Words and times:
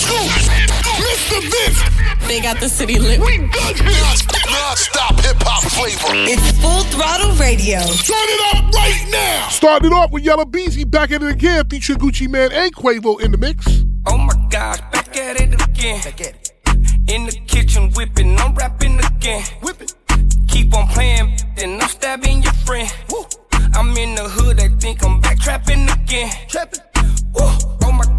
Mr. 0.00 1.40
Vince. 1.40 2.26
They 2.26 2.40
got 2.40 2.60
the 2.60 2.68
city 2.68 2.98
lit. 2.98 3.20
We 3.20 3.38
got 3.38 3.76
non-stop 3.80 5.20
hip 5.20 5.36
hop 5.40 5.62
flavor. 5.72 6.14
It's 6.30 6.50
full 6.60 6.82
throttle 6.84 7.32
radio. 7.36 7.80
Turn 7.80 8.28
it 8.28 8.54
up 8.54 8.72
right 8.72 9.08
now. 9.10 9.48
Started 9.48 9.92
off 9.92 10.10
with 10.10 10.24
Yella 10.24 10.46
Beezy 10.46 10.84
back 10.84 11.10
at 11.10 11.22
it 11.22 11.30
again, 11.30 11.68
featuring 11.68 11.98
Gucci 11.98 12.28
Mane 12.28 12.52
and 12.52 12.74
Quavo 12.74 13.20
in 13.20 13.32
the 13.32 13.38
mix. 13.38 13.66
Oh 14.06 14.16
my 14.16 14.34
gosh, 14.48 14.80
back 14.92 15.16
at 15.16 15.40
it 15.40 15.54
again. 15.60 16.00
Back 16.02 16.20
at 16.20 16.34
it. 16.34 16.52
In 17.08 17.26
the 17.26 17.32
kitchen 17.46 17.90
whipping, 17.92 18.38
I'm 18.38 18.54
rapping 18.54 18.98
again. 19.00 19.42
Whipping. 19.62 19.88
Keep 20.48 20.74
on 20.74 20.88
playing, 20.88 21.36
then 21.56 21.80
I'm 21.80 21.88
stabbing 21.88 22.42
your 22.42 22.52
friend. 22.52 22.92
Woo. 23.10 23.26
I'm 23.74 23.96
in 23.96 24.14
the 24.14 24.28
hood, 24.28 24.56
they 24.58 24.68
think 24.68 25.04
I'm 25.04 25.20
back 25.20 25.38
trapping 25.38 25.88
again. 25.88 26.30
Trapping. 26.48 26.80
Woo. 27.34 27.69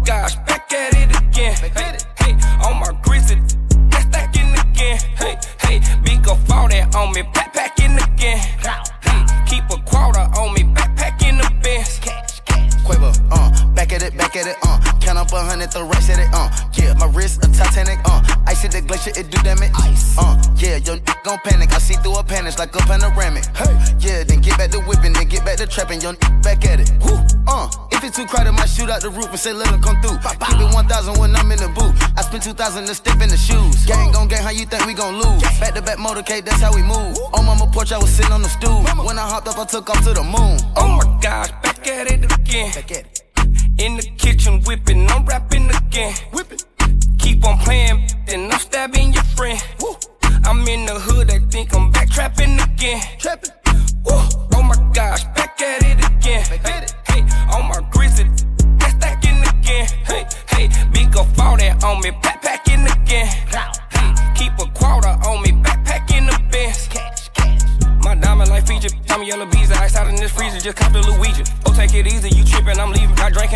Gosh, 0.04 0.34
back 0.46 0.72
at 0.72 0.94
it 0.94 1.16
again. 1.16 1.54
Hey, 1.54 1.96
hey, 2.18 2.32
on 2.66 2.80
my 2.80 2.98
grizzly, 3.02 3.40
that's 3.88 4.04
stacking 4.06 4.52
again. 4.52 4.98
Hey, 5.16 5.38
hey, 5.60 5.80
big 6.02 6.24
fall 6.24 6.68
that 6.68 6.94
on 6.96 7.12
me, 7.12 7.22
backpacking 7.22 7.96
again. 8.02 8.38
Hey, 8.38 9.26
keep 9.46 9.64
a 9.70 9.80
quarter 9.84 10.26
on 10.38 10.54
me, 10.54 10.62
backpacking 10.74 11.38
the 11.38 11.48
Benz. 11.62 12.00
Quavo, 12.84 13.14
uh, 13.30 13.61
back 13.92 14.02
at 14.02 14.08
it, 14.12 14.16
back 14.18 14.36
at 14.36 14.46
it, 14.46 14.56
uh. 14.62 14.78
Count 15.00 15.18
up 15.18 15.32
a 15.32 15.40
hundred, 15.40 15.70
throw 15.72 15.84
rice 15.86 16.08
at 16.10 16.18
it, 16.18 16.28
uh. 16.32 16.48
Yeah, 16.74 16.94
my 16.94 17.06
wrist 17.06 17.44
a 17.44 17.48
Titanic, 17.52 17.98
uh. 18.04 18.22
Ice 18.46 18.64
at 18.64 18.72
the 18.72 18.80
glacier, 18.80 19.10
it 19.18 19.30
do 19.30 19.38
damage. 19.42 19.70
Ice, 19.74 20.16
uh. 20.18 20.40
Yeah, 20.56 20.76
your 20.76 20.96
n- 20.96 21.02
gon' 21.24 21.38
panic. 21.44 21.72
I 21.72 21.78
see 21.78 21.94
through 21.94 22.16
a 22.16 22.24
panic 22.24 22.58
like 22.58 22.74
a 22.74 22.78
panoramic. 22.78 23.44
Hey, 23.56 23.72
yeah, 24.00 24.24
then 24.24 24.40
get 24.40 24.56
back 24.56 24.70
to 24.70 24.80
whipping, 24.80 25.12
then 25.12 25.28
get 25.28 25.44
back 25.44 25.56
to 25.58 25.66
trapping. 25.66 26.00
Your 26.00 26.12
n- 26.16 26.40
back 26.40 26.64
at 26.64 26.80
it. 26.80 26.90
Woo, 27.04 27.18
uh. 27.48 27.68
If 27.90 28.04
it's 28.04 28.16
too 28.16 28.26
crowded, 28.26 28.52
might 28.52 28.68
shoot 28.68 28.88
out 28.88 29.02
the 29.02 29.10
roof 29.10 29.28
and 29.30 29.38
say 29.38 29.52
let 29.52 29.68
'em 29.68 29.80
come 29.82 30.00
through. 30.00 30.18
Keep 30.18 30.60
it 30.60 30.74
1,000 30.74 31.18
when 31.18 31.34
I'm 31.36 31.50
in 31.52 31.58
the 31.58 31.68
booth. 31.68 31.94
I 32.16 32.22
spend 32.22 32.42
2,000 32.42 32.86
to 32.86 32.94
step 32.94 33.20
in 33.20 33.28
the 33.28 33.36
shoes. 33.36 33.84
Gang 33.84 34.12
gon' 34.12 34.28
gang, 34.28 34.42
how 34.42 34.50
you 34.50 34.64
think 34.66 34.86
we 34.86 34.94
gon' 34.94 35.20
lose? 35.20 35.42
Back 35.60 35.74
to 35.74 35.82
back 35.82 35.98
motorcade, 35.98 36.44
that's 36.44 36.60
how 36.60 36.72
we 36.74 36.82
move. 36.82 37.18
On 37.34 37.44
mama 37.44 37.66
porch, 37.72 37.92
I 37.92 37.98
was 37.98 38.10
sitting 38.10 38.32
on 38.32 38.42
the 38.42 38.48
stool. 38.48 38.82
When 39.04 39.18
I 39.18 39.28
hopped 39.28 39.48
up, 39.48 39.58
I 39.58 39.64
took 39.64 39.90
off 39.90 40.02
to 40.04 40.14
the 40.14 40.22
moon. 40.22 40.58
Oh 40.76 40.88
my 40.98 41.18
gosh, 41.20 41.50
back 41.62 41.86
at 41.88 42.10
it 42.10 42.24
again. 42.32 42.72
Back 42.72 42.90
at 42.92 42.98
it. 42.98 43.21
In 43.78 43.96
the 43.96 44.02
kitchen 44.16 44.62
whipping, 44.62 45.08
I'm 45.08 45.24
rapping 45.24 45.70
again. 45.70 46.14
Whipping. 46.32 46.58
Keep 47.18 47.44
on 47.46 47.58
playing, 47.58 48.06
then 48.26 48.50
I'm 48.52 48.58
stabbing 48.58 49.12
your 49.12 49.24
friend. 49.24 49.62
Woo. 49.80 49.96
I'm 50.44 50.66
in 50.68 50.86
the 50.86 50.94
hood, 50.94 51.28
they 51.28 51.38
think 51.38 51.74
I'm 51.74 51.90
back 51.90 52.10
trapping 52.10 52.60
again. 52.60 53.00
Trapping. 53.18 53.50
Woo. 54.04 54.20
Oh 54.54 54.62
my 54.62 54.76
gosh, 54.92 55.24
back 55.34 55.60
at 55.62 55.82
it 55.82 55.98
again. 56.04 56.44
Back 56.50 56.66
hey, 56.66 56.84
it. 56.84 56.94
hey, 57.08 57.20
on 57.54 57.68
my 57.68 57.80
grizzly, 57.90 58.28
that's 58.78 58.94
stacking 58.94 59.40
again. 59.40 59.86
Hey, 60.04 60.26
hey, 60.50 60.68
big 60.92 61.12
go 61.12 61.24
fall 61.24 61.56
that 61.56 61.82
on 61.82 62.00
me, 62.02 62.10
backpacking 62.10 62.84
again. 63.02 63.26
Hey, 63.26 64.14
keep 64.34 64.52
a 64.58 64.70
quarter 64.72 65.08
on 65.08 65.42
me, 65.42 65.52
backpacking 65.62 66.26
the 66.30 66.38
Benz. 66.50 66.88
My 68.04 68.14
diamond 68.16 68.50
like 68.50 68.66
feature, 68.66 68.90
Tommy 69.06 69.28
yellow 69.28 69.46
bees, 69.46 69.70
ice 69.72 69.96
out 69.96 70.08
in 70.08 70.16
this 70.16 70.32
freezer, 70.32 70.58
just 70.58 70.76
cop 70.76 70.92
the 70.92 71.00
Luigi. 71.00 71.44
Oh, 71.66 71.72
take 71.74 71.94
it 71.94 72.06
easy, 72.06 72.28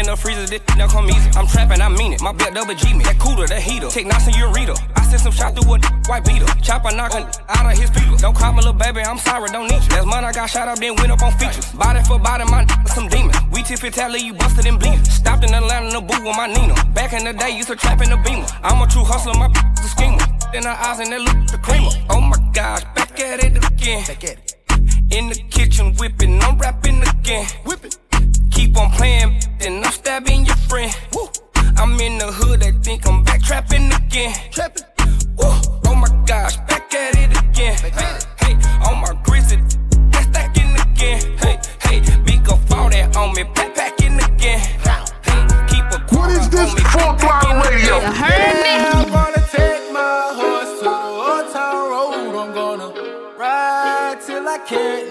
in 0.07 0.15
the 0.15 0.17
freezer, 0.17 0.47
this 0.47 0.63
now 0.77 0.87
come 0.87 1.11
easy. 1.11 1.31
I'm 1.35 1.47
trappin', 1.47 1.83
I 1.83 1.89
mean 1.89 2.13
it. 2.15 2.23
My 2.23 2.33
belt 2.33 2.55
double 2.55 2.75
G 2.75 2.95
me, 2.95 3.03
that 3.05 3.19
cooler, 3.19 3.47
that 3.47 3.61
heater. 3.61 3.89
Take 3.91 4.07
knots 4.07 4.27
in 4.27 4.35
your 4.35 4.49
ureta. 4.55 4.79
I 4.95 5.03
sent 5.03 5.23
some 5.23 5.33
shot 5.33 5.59
through 5.59 5.75
a 5.75 5.79
white 6.07 6.25
beater. 6.25 6.47
Chopper 6.63 6.95
knockin' 6.95 7.27
out 7.51 7.67
of 7.67 7.75
his 7.75 7.91
feet. 7.91 8.07
Don't 8.19 8.37
call 8.37 8.53
me 8.53 8.63
little 8.63 8.73
baby, 8.73 9.01
I'm 9.03 9.19
sorry, 9.19 9.51
don't 9.51 9.67
need 9.67 9.83
you. 9.83 9.91
That's 9.91 10.07
money 10.07 10.27
I 10.27 10.33
got 10.33 10.49
shot 10.49 10.69
up, 10.69 10.79
then 10.79 10.95
went 10.97 11.11
up 11.11 11.23
on 11.23 11.33
features. 11.39 11.67
Body 11.75 12.01
for 12.07 12.19
body, 12.19 12.45
my 12.47 12.63
some 12.87 13.09
demon. 13.09 13.35
We 13.51 13.63
tip 13.63 13.83
it, 13.83 13.95
tell 13.95 14.17
you 14.17 14.35
busted 14.35 14.67
and 14.67 14.79
bleeding. 14.79 15.03
Stopped 15.05 15.43
in 15.43 15.53
Atlanta 15.53 15.91
the 15.91 16.01
booth 16.01 16.23
with 16.23 16.37
my 16.37 16.47
Nina. 16.47 16.75
Back 16.95 17.13
in 17.13 17.25
the 17.25 17.33
day, 17.33 17.51
used 17.57 17.69
to 17.69 17.77
trap 17.77 18.01
in 18.01 18.11
the 18.11 18.17
beamer. 18.23 18.47
I'm 18.63 18.81
a 18.83 18.87
true 18.87 19.05
hustler, 19.05 19.35
my 19.35 19.51
a 19.51 19.89
schemer. 19.91 20.23
In 20.55 20.63
her 20.63 20.71
eyes 20.71 21.01
and 21.01 21.11
they 21.11 21.19
look 21.19 21.39
the 21.51 21.59
creamer. 21.59 21.91
Oh 22.11 22.21
my 22.21 22.39
gosh, 22.55 22.85
back 22.95 23.19
at 23.19 23.43
it 23.43 23.59
again. 23.59 24.07
Back 24.07 24.23
at 24.23 24.39
it. 24.39 24.55
In 25.11 25.29
the 25.29 25.37
kitchen 25.51 25.95
whipping, 25.99 26.41
I'm 26.43 26.59
rapping 26.59 27.03
again. 27.03 27.47
Whipping. 27.65 27.91
Keep 28.51 28.77
on 28.79 28.91
playing, 28.93 29.41
then 29.59 29.85
I'm 29.85 29.93
stabbing 29.93 30.47
your 30.47 30.57
friend. 30.57 30.95
Woo. 31.15 31.29
I'm 31.77 31.99
in 32.01 32.19
the 32.19 32.33
hood, 32.33 32.61
they 32.61 32.73
think 32.73 33.07
I'm 33.07 33.23
back 33.25 33.43
trapping 33.43 33.93
again. 33.93 34.35
Trapping. 34.51 34.85
Woo. 35.37 35.53
Oh 35.87 35.95
my 35.95 36.09
gosh, 36.27 36.57
back 36.69 36.93
at 36.95 37.17
it 37.17 37.31
again. 37.39 37.77
Back 37.83 37.97
at 38.03 38.23
it. 38.23 38.27
Hey, 38.41 38.55
hey, 38.55 38.89
on 38.89 39.01
my 39.03 39.13
grizzly, 39.25 39.59
that's 40.11 40.27
stacking 40.27 40.73
again. 40.75 41.21
Hey, 41.39 41.61
hey, 41.83 42.01
big 42.25 42.45
go 42.45 42.57
fall 42.57 42.89
that 42.91 43.17
on 43.17 43.35
me, 43.35 43.43
backpacking 43.45 44.17
again. 44.35 44.61
Hey, 45.25 45.41
keep 45.69 45.85
a 45.93 45.99
What 46.17 46.31
is 46.31 46.49
this? 46.49 46.71
on 46.71 46.77
me, 46.77 46.83
Full 46.83 47.13
throttle 47.19 47.53
backpacking 47.53 47.71
radio. 47.71 47.97
again. 47.99 48.95
I'm 48.95 49.09
gonna 49.11 49.47
take 49.53 49.93
my 49.93 50.33
horse 50.39 50.79
to 50.79 50.85
the 50.85 50.91
old 50.91 51.53
town 51.53 51.91
road. 51.91 52.37
I'm 52.43 52.55
gonna 52.55 52.89
ride 53.39 54.19
till 54.27 54.49
I 54.49 54.59
can't 54.67 55.11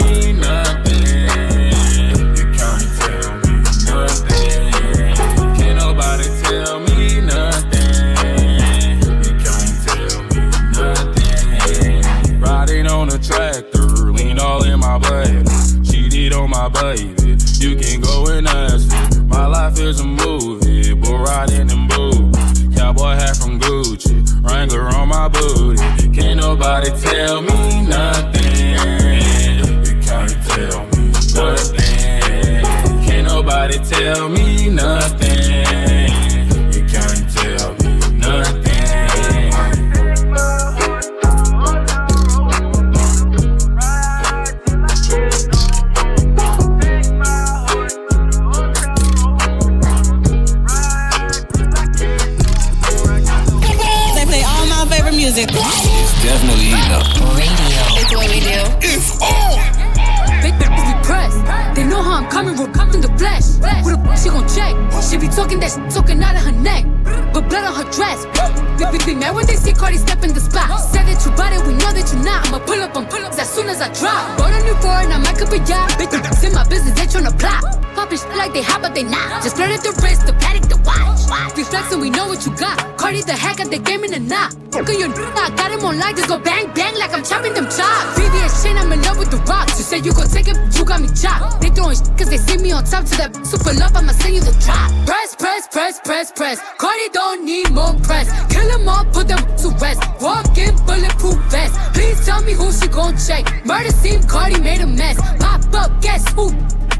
you 90.81 90.87
got 90.87 91.01
me 91.01 91.07
chopped. 91.13 91.61
They 91.61 91.69
throwing 91.69 91.95
shit 91.95 92.17
cause 92.17 92.29
they 92.29 92.37
see 92.37 92.57
me 92.57 92.71
on 92.71 92.83
top 92.83 93.05
to 93.05 93.17
that 93.17 93.31
super 93.45 93.73
love, 93.77 93.95
I'ma 93.95 94.13
send 94.13 94.35
you 94.35 94.41
the 94.41 94.51
drop. 94.65 94.89
Press, 95.05 95.35
press, 95.35 95.67
press, 95.67 95.99
press, 96.01 96.31
press. 96.31 96.59
Cardi 96.77 97.09
don't 97.13 97.45
need 97.45 97.71
more 97.71 97.93
press. 98.01 98.27
Kill 98.51 98.67
them 98.67 98.89
all, 98.89 99.05
put 99.05 99.27
them 99.27 99.41
to 99.61 99.69
rest. 99.77 100.01
Walk 100.19 100.57
in 100.57 100.75
bulletproof 100.85 101.37
vest. 101.53 101.75
Please 101.93 102.25
tell 102.25 102.41
me 102.43 102.53
who 102.53 102.71
she 102.71 102.87
gon' 102.87 103.15
check. 103.17 103.45
Murder 103.65 103.91
scene, 103.91 104.23
Cardi 104.23 104.59
made 104.59 104.81
a 104.81 104.87
mess. 104.87 105.17
Pop 105.39 105.61
up, 105.73 106.01
guess 106.01 106.27
who? 106.33 106.51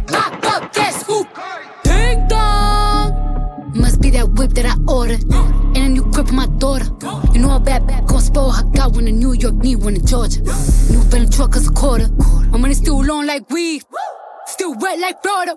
Pop 0.07 0.45
up, 0.45 0.73
guess 0.73 1.03
who? 1.07 1.25
Ding 1.83 2.27
dong. 2.27 3.73
Must 3.73 3.99
be 3.99 4.11
that 4.11 4.29
whip 4.37 4.51
that 4.51 4.65
I 4.65 4.75
ordered. 4.91 5.23
Crib 6.21 6.35
my 6.35 6.45
daughter. 6.59 6.85
You 7.33 7.39
know 7.41 7.55
a 7.55 7.59
bad 7.59 7.87
bad 7.87 8.05
gon' 8.05 8.21
spoil 8.21 8.51
her. 8.51 8.63
Got 8.77 8.93
one 8.93 9.07
in 9.07 9.17
New 9.17 9.33
York, 9.33 9.55
need 9.55 9.77
one 9.77 9.95
in 9.95 10.05
Georgia. 10.05 10.41
New 10.91 11.03
Bentley 11.09 11.29
truck 11.35 11.55
is 11.55 11.67
a 11.67 11.71
quarter. 11.71 12.09
My 12.51 12.59
money 12.59 12.75
still 12.75 13.03
long 13.03 13.25
like 13.25 13.49
weed. 13.49 13.83
Still 14.45 14.75
wet 14.75 14.99
like 14.99 15.19
Florida. 15.23 15.55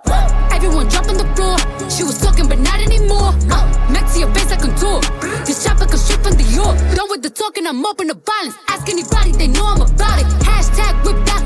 Everyone 0.52 0.88
jumping 0.88 1.19
the 1.19 1.28
floor. 1.37 1.58
She 1.90 2.02
was 2.02 2.19
talking, 2.19 2.49
but 2.49 2.61
not 2.61 2.81
anymore. 2.81 3.37
Uh, 3.52 3.66
Maxi 3.93 4.20
your 4.20 4.32
face, 4.32 4.52
I 4.52 4.56
contour. 4.56 5.00
This 5.44 5.62
chopper 5.62 5.84
come 5.84 5.99
straight 5.99 6.22
from 6.22 6.37
the 6.38 6.44
York. 6.44 6.78
Done 6.96 7.10
with 7.10 7.22
the 7.22 7.28
talking, 7.28 7.67
I'm 7.67 7.84
up 7.84 8.00
in 8.00 8.06
the 8.06 8.14
violence. 8.14 8.56
Ask 8.69 8.88
anybody, 8.88 9.32
they 9.32 9.49
know 9.49 9.67
I'm 9.67 9.82
about 9.82 10.20
it. 10.20 10.26
Hashtag 10.49 11.05
whipped 11.05 11.28
out. 11.28 11.44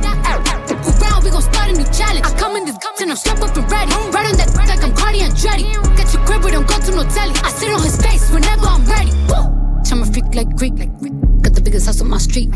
We 1.69 1.75
a 1.75 1.76
new 1.76 1.93
challenge. 1.93 2.25
I 2.25 2.32
come 2.38 2.56
in 2.56 2.65
this 2.65 2.79
guts 2.79 3.03
and 3.03 3.11
I'm 3.11 3.17
strapped 3.17 3.43
up 3.43 3.55
and 3.55 3.70
ready. 3.70 3.93
Right 3.93 4.26
on 4.26 4.37
that 4.38 4.49
like 4.56 4.82
I'm 4.82 4.94
Cardi 4.94 5.19
Andretti. 5.20 5.69
Get 5.97 6.15
your 6.15 6.25
crib, 6.25 6.43
but 6.43 6.53
don't 6.53 6.67
go 6.67 6.79
to 6.81 6.91
no 6.93 7.05
telly. 7.05 7.35
I 7.44 7.50
sit 7.50 7.70
on 7.70 7.82
his 7.82 7.97
face 8.00 8.31
whenever 8.31 8.67
I'm 8.67 8.85
ready. 8.87 9.12
Woo! 9.29 9.53
I'm 9.91 10.03
a 10.03 10.06
freak 10.06 10.35
like 10.35 10.56
Greek. 10.56 10.76
Got 10.76 11.55
the 11.55 11.61
biggest 11.62 11.87
house 11.87 12.00
on 12.00 12.09
my 12.09 12.19
street. 12.19 12.49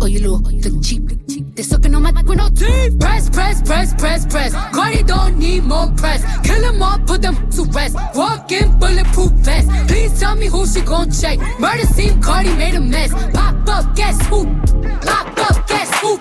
Oh, 0.00 0.06
you 0.06 0.18
little, 0.20 0.40
look 0.40 0.82
cheap. 0.82 1.49
They 1.60 1.64
sucking 1.64 1.94
on 1.94 2.02
my 2.02 2.10
with 2.22 2.38
no 2.38 2.48
teeth. 2.48 2.98
Press, 2.98 3.28
press, 3.28 3.60
press, 3.60 3.92
press, 3.92 4.24
press. 4.24 4.54
Cardi 4.74 5.02
don't 5.02 5.36
need 5.36 5.62
more 5.64 5.92
press. 5.94 6.24
Kill 6.40 6.58
them 6.62 6.82
all, 6.82 6.98
put 7.00 7.20
them 7.20 7.36
to 7.50 7.64
rest. 7.64 7.96
Walk 8.14 8.50
in 8.50 8.78
bulletproof 8.78 9.30
vest. 9.32 9.68
Please 9.86 10.18
tell 10.18 10.36
me 10.36 10.46
who 10.46 10.66
she 10.66 10.80
gon' 10.80 11.10
check. 11.10 11.38
Murder 11.58 11.84
scene, 11.84 12.22
Cardi 12.22 12.54
made 12.54 12.76
a 12.76 12.80
mess. 12.80 13.12
Pop 13.34 13.68
up, 13.68 13.94
guess 13.94 14.26
who? 14.28 14.46
Pop 15.02 15.38
up, 15.50 15.68
guess 15.68 16.00
who? 16.00 16.18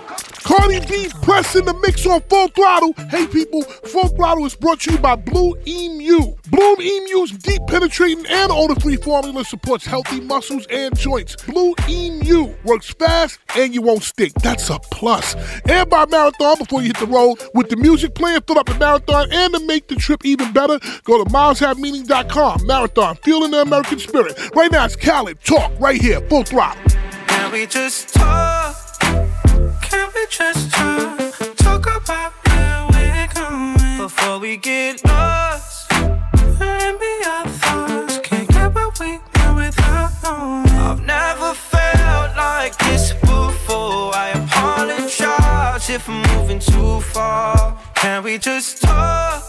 Cardi 0.49 0.79
B 0.87 1.07
pressing 1.21 1.65
the 1.65 1.75
mix 1.75 2.07
on 2.07 2.21
full 2.21 2.47
throttle. 2.49 2.93
Hey 3.09 3.27
people, 3.27 3.61
full 3.61 4.07
throttle 4.07 4.45
is 4.47 4.55
brought 4.55 4.79
to 4.81 4.93
you 4.93 4.97
by 4.97 5.15
Blue 5.15 5.55
Emu. 5.67 6.35
Blue 6.49 6.75
Emu's 6.81 7.31
deep 7.31 7.61
penetrating 7.67 8.25
and 8.25 8.51
odor-free 8.51 8.95
formula 8.95 9.45
supports 9.45 9.85
healthy 9.85 10.19
muscles 10.21 10.65
and 10.71 10.97
joints. 10.97 11.35
Blue 11.45 11.75
Emu 11.87 12.55
works 12.65 12.89
fast 12.89 13.37
and 13.55 13.75
you 13.75 13.83
won't 13.83 14.01
stick. 14.01 14.33
That's 14.41 14.71
a 14.71 14.79
plus. 14.79 15.28
And 15.67 15.89
by 15.89 16.05
Marathon 16.05 16.57
before 16.59 16.81
you 16.81 16.87
hit 16.87 16.97
the 16.97 17.07
road 17.07 17.37
with 17.53 17.69
the 17.69 17.77
music 17.77 18.15
playing, 18.15 18.41
fill 18.41 18.59
up 18.59 18.65
the 18.65 18.75
marathon 18.75 19.27
and 19.31 19.53
to 19.53 19.65
make 19.65 19.87
the 19.87 19.95
trip 19.95 20.25
even 20.25 20.51
better, 20.53 20.79
go 21.03 21.23
to 21.23 21.29
mileshavemeaning.com. 21.29 22.65
Marathon, 22.65 23.15
feeling 23.17 23.51
the 23.51 23.61
American 23.61 23.99
spirit. 23.99 24.37
Right 24.55 24.71
now 24.71 24.85
it's 24.85 24.95
Khalid 24.95 25.43
talk 25.43 25.71
right 25.79 25.99
here, 26.01 26.21
full 26.29 26.43
throttle. 26.43 26.81
Can 27.27 27.51
we 27.51 27.65
just 27.65 28.13
talk? 28.13 28.75
Can 29.81 30.09
we 30.15 30.25
just 30.29 30.71
talk? 30.71 31.55
Talk 31.57 31.85
about 31.97 32.33
where 32.47 32.87
we're 32.91 33.27
going 33.33 33.97
before 33.97 34.39
we 34.39 34.57
get 34.57 35.03
lost. 35.05 35.48
If 45.99 46.07
I'm 46.07 46.21
moving 46.33 46.59
too 46.59 47.01
far. 47.01 47.77
Can 47.95 48.23
we 48.23 48.37
just 48.37 48.81
talk? 48.81 49.43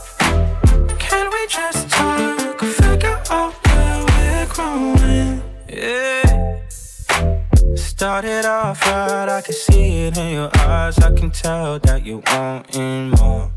Can 0.98 1.26
we 1.34 1.42
just 1.46 1.88
talk? 1.88 2.60
Figure 2.60 3.20
out 3.30 3.52
where 3.66 3.98
we're 4.08 4.46
growing. 4.54 5.42
Yeah. 5.68 6.58
Started 7.76 8.44
off 8.46 8.84
right, 8.86 9.28
I 9.28 9.40
can 9.42 9.54
see 9.54 10.06
it 10.06 10.18
in 10.18 10.32
your 10.38 10.50
eyes. 10.58 10.98
I 10.98 11.12
can 11.18 11.30
tell 11.30 11.78
that 11.78 12.04
you 12.04 12.22
wanting 12.32 13.10
more. 13.10 13.50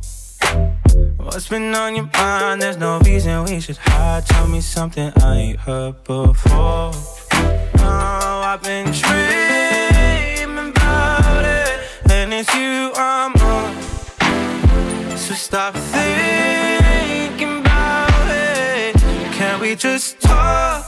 What's 1.18 1.48
been 1.48 1.74
on 1.74 1.96
your 1.96 2.10
mind? 2.14 2.62
There's 2.62 2.78
no 2.78 3.00
reason 3.00 3.46
we 3.46 3.60
should 3.60 3.78
hide. 3.78 4.26
Tell 4.28 4.48
me 4.48 4.62
something 4.62 5.12
I 5.18 5.36
ain't 5.38 5.60
heard 5.60 6.04
before. 6.04 6.92
Oh, 7.86 8.42
I've 8.52 8.62
been 8.62 8.88
and 8.88 9.93
you 12.54 12.92
I'm 12.96 13.34
on. 13.36 13.82
So 15.18 15.34
stop 15.34 15.76
thinking 15.76 17.60
about 17.60 18.28
it. 18.28 18.96
Can 19.34 19.60
we 19.60 19.76
just 19.76 20.20
talk? 20.20 20.84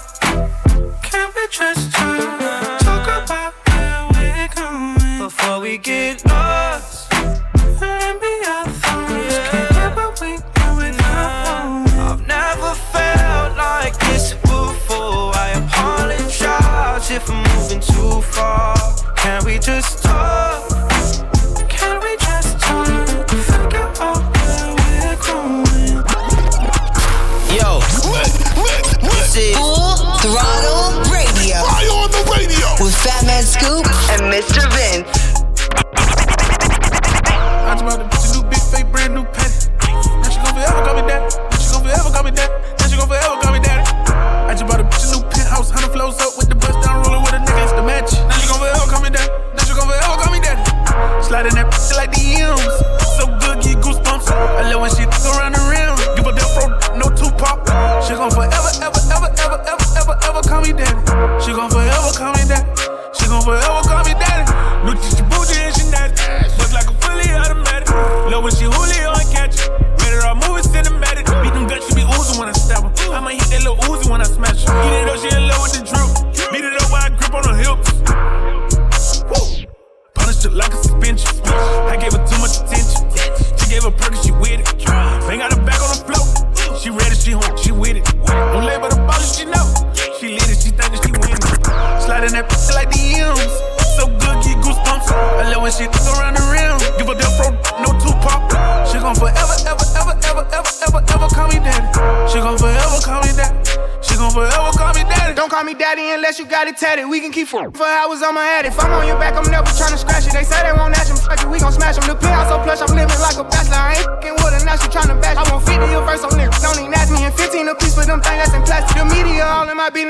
Can 1.02 1.32
we 1.36 1.48
just 1.50 1.94
talk? 1.94 2.80
Talk 2.80 3.24
about 3.24 3.54
where 3.68 4.08
we're 4.14 4.50
going 4.56 5.20
before 5.20 5.60
we 5.60 5.78
get 5.78 6.26
lost. 6.26 7.12
Let 7.80 8.22
me. 8.22 8.32
Can't. 9.52 9.76
I've 11.98 12.28
never 12.28 12.74
felt 12.94 13.58
like 13.58 13.98
this 14.00 14.34
before. 14.34 15.32
I 15.36 15.52
apologize 15.64 17.12
if 17.12 17.30
I'm 17.30 17.44
moving 17.56 17.80
too 17.80 18.22
far. 18.22 18.76
Can 19.16 19.46
we 19.46 19.60
just 19.60 20.05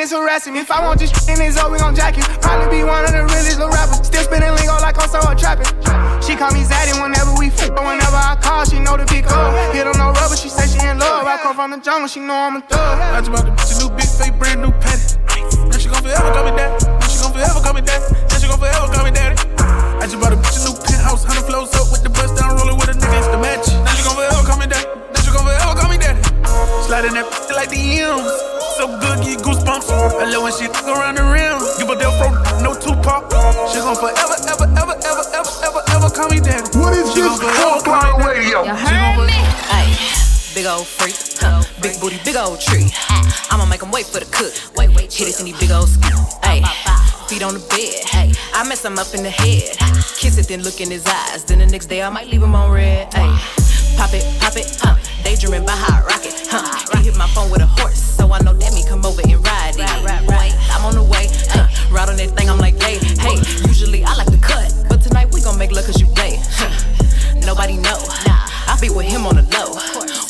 business 0.06 0.22
harassing 0.22 0.54
me. 0.54 0.60
If 0.60 0.70
I 0.70 0.86
want 0.86 1.00
this 1.00 1.10
in 1.28 1.42
his 1.42 1.58
we 1.72 1.78
gon' 1.80 1.96
jack 1.96 2.18
you. 2.18 2.24
Probably 2.42 2.78
be 2.78 2.84
one 2.84 3.06
of 3.06 3.12
the 3.12 3.26
realest 3.26 3.58
little 3.58 3.74
rappers. 3.74 4.06
Still 4.06 4.22
spinning 4.22 4.54
lingo 4.54 4.78
like 4.86 4.98
I'm 5.02 5.10
so 5.10 5.20
trapping. 5.34 5.66
She 6.22 6.38
call 6.38 6.54
me 6.54 6.62
Zaddy 6.62 6.94
whenever 7.02 7.34
we 7.38 7.48
f. 7.50 7.74
But 7.74 7.82
whenever 7.82 8.18
I 8.18 8.38
call, 8.38 8.66
she 8.66 8.78
know 8.80 8.98
to 8.98 9.06
pick 9.06 9.26
up. 9.26 9.74
Hit 9.74 9.88
on 9.88 9.98
no 9.98 10.14
rubber, 10.14 10.38
she 10.38 10.50
say 10.50 10.68
she 10.70 10.78
in 10.86 11.00
love. 11.00 11.26
I 11.26 11.38
come 11.42 11.56
from 11.56 11.72
the 11.72 11.82
jungle, 11.82 12.08
she 12.08 12.20
know 12.20 12.38
I'm 12.38 12.58
a 12.58 12.62
thug. 12.62 13.02
I 13.02 13.20
just 13.22 13.32
bought 13.32 13.50
a 13.50 13.52
bitch 13.52 13.74
a 13.74 13.82
new 13.82 13.90
big 13.98 14.10
fake 14.10 14.38
brand 14.38 14.62
new 14.62 14.72
patty. 14.78 15.18
Now 15.70 15.78
she 15.78 15.90
gon' 15.90 16.04
forever 16.04 16.30
call 16.30 16.46
me 16.46 16.54
daddy. 16.54 16.86
Now 16.86 17.08
she 17.10 17.18
gon' 17.18 17.34
forever 17.34 17.60
call 17.66 17.74
me 17.74 17.82
daddy. 17.82 18.06
Now 18.30 18.38
she 18.38 18.48
gon' 18.48 18.60
forever 18.62 18.88
call 18.94 19.06
me 19.06 19.12
daddy. 19.12 19.36
I 19.98 20.06
just 20.06 20.22
bought 20.22 20.34
a 20.34 20.38
bitch 20.38 20.62
a 20.62 20.70
new 20.70 20.76
penthouse, 20.86 21.26
hundred 21.26 21.50
flows 21.50 21.74
up 21.74 21.90
with 21.90 22.04
the 22.06 22.12
bust 22.14 22.38
down 22.38 22.54
roller 22.54 22.78
with 22.78 22.94
a 22.94 22.96
nigga, 22.96 23.18
it's 23.18 23.30
the 23.34 23.42
match. 23.42 23.66
Now 23.74 23.94
she 23.98 24.04
gon' 24.06 24.14
forever 24.14 24.42
call 24.46 24.60
me 24.62 24.68
daddy. 24.70 24.86
Now 24.86 25.22
she 25.26 25.32
gon' 25.34 25.46
forever. 25.50 25.65
Sliding 26.86 27.14
that 27.18 27.26
pussy 27.32 27.54
like 27.54 27.70
the 27.70 27.82
M's. 27.82 28.30
So 28.78 28.86
good, 29.02 29.24
get 29.26 29.40
goosebumps. 29.42 29.90
I 29.90 30.26
love 30.30 30.44
when 30.44 30.54
she 30.54 30.68
th- 30.70 30.86
around 30.86 31.18
the 31.18 31.26
rim. 31.26 31.58
Give 31.80 31.90
a 31.90 31.96
death 31.98 32.14
row, 32.22 32.34
no 32.62 32.72
Tupac. 32.78 33.26
She 33.74 33.80
gon' 33.82 33.96
forever, 33.98 34.38
ever, 34.52 34.68
ever, 34.78 34.96
ever, 35.02 35.26
ever, 35.34 35.52
ever, 35.66 35.82
ever 35.96 36.10
call 36.14 36.30
me 36.30 36.40
daddy. 36.40 36.68
What 36.78 36.94
is 36.94 37.10
She 37.14 37.22
this 37.26 37.40
gon' 37.40 37.50
forever 37.50 37.80
Full 37.80 37.82
call 37.82 37.98
me 37.98 38.12
Throttle 38.12 38.20
daddy. 38.22 38.40
Radio? 38.46 38.58
You 38.62 38.76
She 38.78 38.84
gon' 38.86 38.86
heard 38.86 39.18
me? 39.26 39.34
forever- 39.34 39.74
Ay, 39.74 39.88
big 40.54 40.66
old 40.68 40.86
freak. 40.86 41.16
Huh. 41.42 41.64
Big 41.82 41.96
booty, 42.00 42.20
big 42.24 42.36
old 42.36 42.60
tree. 42.62 42.92
I'ma 43.50 43.66
make 43.66 43.82
'em 43.82 43.90
wait 43.92 44.06
for 44.06 44.20
the 44.20 44.30
cook. 44.30 44.54
Wait, 44.78 44.90
wait, 44.94 45.10
hit 45.14 45.30
it 45.30 45.40
in 45.40 45.46
these 45.46 45.58
big 45.58 45.72
old 45.72 45.90
skis. 45.90 46.14
Hey, 46.44 46.62
feet 47.28 47.42
on 47.42 47.54
the 47.56 47.64
bed. 47.74 48.04
Hey, 48.14 48.30
I 48.54 48.62
mess 48.68 48.84
him 48.86 49.00
up 49.00 49.10
in 49.16 49.24
the 49.24 49.30
head. 49.32 49.74
Kiss 50.22 50.38
it, 50.38 50.48
then 50.48 50.62
look 50.64 50.80
in 50.82 50.92
his 50.92 51.06
eyes. 51.08 51.44
Then 51.46 51.60
the 51.60 51.66
next 51.66 51.88
day 51.88 52.04
I 52.04 52.10
might 52.10 52.28
leave 52.28 52.44
him 52.44 52.54
on 52.56 52.70
red. 52.72 53.14
Hey, 53.14 53.30
pop 53.96 54.14
it, 54.14 54.24
pop 54.40 54.56
it, 54.56 54.68
huh? 54.80 54.96
Daydreaming 55.24 55.66
by 55.66 55.74
how 55.74 56.00
I 56.00 56.06
rock 56.06 56.26
it, 56.26 56.36
huh? 56.48 56.64
He 56.98 57.06
hit 57.10 57.18
my 57.18 57.28
phone 57.30 57.50
with 57.50 57.62
a 57.62 57.66
horse, 57.66 58.00
so 58.00 58.32
I 58.32 58.40
know 58.44 58.54
that 58.54 58.74
me 58.74 58.84
come 58.88 59.06
over 59.06 59.22
and 59.22 59.40
ride 59.44 59.76
it. 59.76 59.90
I'm 60.72 60.86
on 60.86 60.96
the 60.96 61.04
way, 61.04 61.28
huh? 61.50 61.68
Ride 61.92 62.10
on 62.10 62.18
that 62.18 62.32
thing, 62.38 62.50
I'm 62.50 62.60
like, 62.60 62.82
hey, 62.82 63.00
hey. 63.00 63.38
Usually 63.68 64.04
I 64.04 64.14
like 64.16 64.32
to 64.32 64.38
cut, 64.38 64.74
but 64.90 65.02
tonight 65.02 65.32
we 65.34 65.42
gon' 65.42 65.58
make 65.58 65.72
love 65.72 65.86
cause 65.86 66.00
you 66.00 66.08
play. 66.08 66.38
Huh. 66.40 66.70
Nobody 67.46 67.78
know. 67.78 67.98
I 68.68 68.78
be 68.82 68.90
with 68.90 69.08
him 69.08 69.26
on 69.26 69.36
the 69.36 69.46
low. 69.56 69.78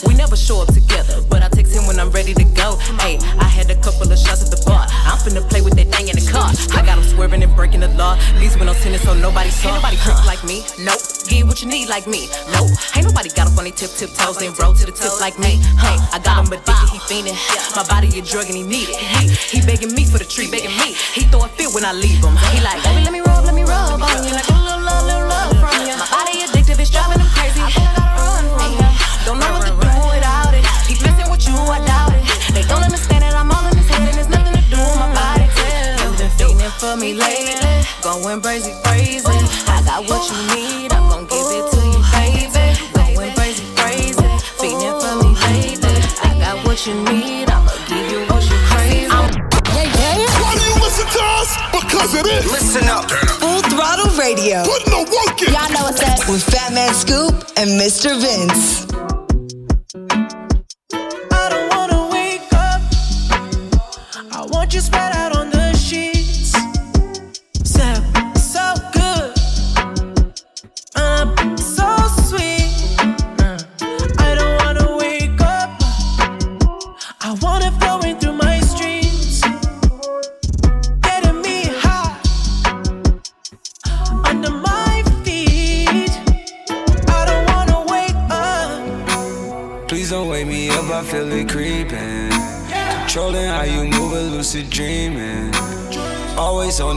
We 0.08 0.14
never 0.16 0.36
show 0.36 0.62
up 0.62 0.74
together, 0.74 1.22
but 1.30 1.42
I 1.42 1.50
when 1.84 2.00
I'm 2.00 2.12
ready 2.12 2.34
to 2.34 2.46
go. 2.56 2.78
Hey, 3.04 3.20
I 3.36 3.44
had 3.44 3.70
a 3.70 3.76
couple 3.76 4.08
of 4.08 4.18
shots 4.18 4.40
at 4.40 4.50
the 4.50 4.62
bar. 4.64 4.88
I'm 5.04 5.20
finna 5.20 5.44
play 5.44 5.60
with 5.60 5.76
that 5.76 5.92
thing 5.92 6.08
in 6.08 6.16
the 6.16 6.24
car. 6.32 6.48
I 6.72 6.86
got 6.86 6.98
him 6.98 7.04
swerving 7.04 7.44
and 7.44 7.54
breaking 7.56 7.82
the 7.82 7.92
law. 8.00 8.16
These 8.40 8.56
with 8.56 8.66
no 8.66 8.74
tennis, 8.74 9.04
so 9.04 9.14
nobody 9.14 9.50
saw. 9.50 9.76
Ain't 9.76 9.84
nobody 9.84 9.98
freak 9.98 10.24
like 10.26 10.44
me. 10.48 10.64
Nope. 10.80 11.04
Get 11.28 11.44
what 11.44 11.62
you 11.62 11.68
need 11.68 11.90
like 11.90 12.08
me. 12.08 12.32
Nope. 12.56 12.72
Ain't 12.96 13.06
nobody 13.06 13.30
got 13.36 13.52
up 13.52 13.58
on 13.58 13.66
their 13.66 13.74
tip 13.74 13.92
tip 13.92 14.14
toes 14.16 14.40
and 14.42 14.56
roll 14.60 14.74
to 14.74 14.86
the 14.86 14.96
tip 14.96 15.20
like 15.20 15.38
me. 15.40 15.60
Hey, 15.82 15.98
I 16.16 16.22
got 16.24 16.40
him 16.40 16.54
addicted, 16.54 16.90
he 16.96 17.00
fiending. 17.04 17.36
My 17.76 17.84
body 17.92 18.08
a 18.18 18.22
drug 18.22 18.48
and 18.48 18.56
he 18.56 18.64
need 18.64 18.88
it. 18.88 18.96
He, 18.96 19.60
he 19.60 19.66
begging 19.66 19.92
me 19.92 20.06
for 20.06 20.18
the 20.18 20.26
treat, 20.26 20.52
begging 20.52 20.76
me. 20.80 20.96
He 21.12 21.28
throw 21.28 21.44
a 21.44 21.50
fit 21.50 21.74
when 21.74 21.84
I 21.84 21.92
leave 21.92 22.24
him. 22.24 22.38
He 22.54 22.64
like, 22.64 22.80
baby, 22.84 23.04
let 23.04 23.12
me 23.12 23.25
what 46.86 47.12
you 47.12 47.20
need, 47.20 47.50
I'ma 47.50 47.72
give 47.88 48.12
you 48.12 48.20
what 48.28 48.44
you 48.44 48.58
crazy. 48.70 49.08
I'm 49.10 49.32
Why 49.72 50.56
do 50.56 50.64
you 50.64 50.76
listen 50.84 51.08
to 51.08 51.22
us? 51.40 51.58
Because 51.72 52.14
it 52.14 52.26
is. 52.28 52.52
Listen 52.52 52.88
up. 52.90 53.10
Full 53.10 53.62
Throttle 53.62 54.12
Radio. 54.18 54.64
Putting 54.64 54.92
the 54.92 55.04
work 55.10 55.42
in. 55.42 55.54
Y'all 55.54 55.72
know 55.72 55.84
what's 55.86 56.02
up. 56.04 56.30
With 56.30 56.46
Fatman 56.46 56.94
Scoop 56.94 57.34
and 57.58 57.70
Mr. 57.80 58.20
Vince. 58.20 59.05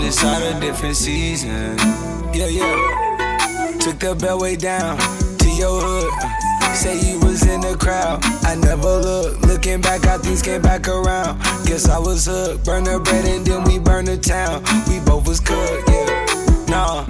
On 0.08 0.14
this 0.40 0.58
different 0.60 0.96
season. 0.96 1.76
Yeah, 2.32 2.46
yeah. 2.46 3.76
Took 3.78 3.98
the 3.98 4.16
bellway 4.18 4.58
down 4.58 4.96
to 5.36 5.48
your 5.50 5.82
hood. 5.82 6.74
Say 6.74 6.98
you 6.98 7.20
was 7.20 7.46
in 7.46 7.60
the 7.60 7.76
crowd. 7.76 8.24
I 8.42 8.54
never 8.54 8.88
looked. 8.88 9.46
Looking 9.46 9.82
back, 9.82 10.06
how 10.06 10.16
things 10.16 10.40
came 10.40 10.62
back 10.62 10.88
around. 10.88 11.38
Guess 11.66 11.90
I 11.90 11.98
was 11.98 12.24
hooked. 12.24 12.64
Burn 12.64 12.84
the 12.84 12.98
bread 13.00 13.26
and 13.26 13.44
then 13.44 13.64
we 13.64 13.78
burn 13.78 14.06
the 14.06 14.16
town. 14.16 14.64
We 14.88 14.98
both 15.00 15.28
was 15.28 15.40
cooked, 15.40 15.90
yeah. 15.90 16.26
Nah. 16.68 17.04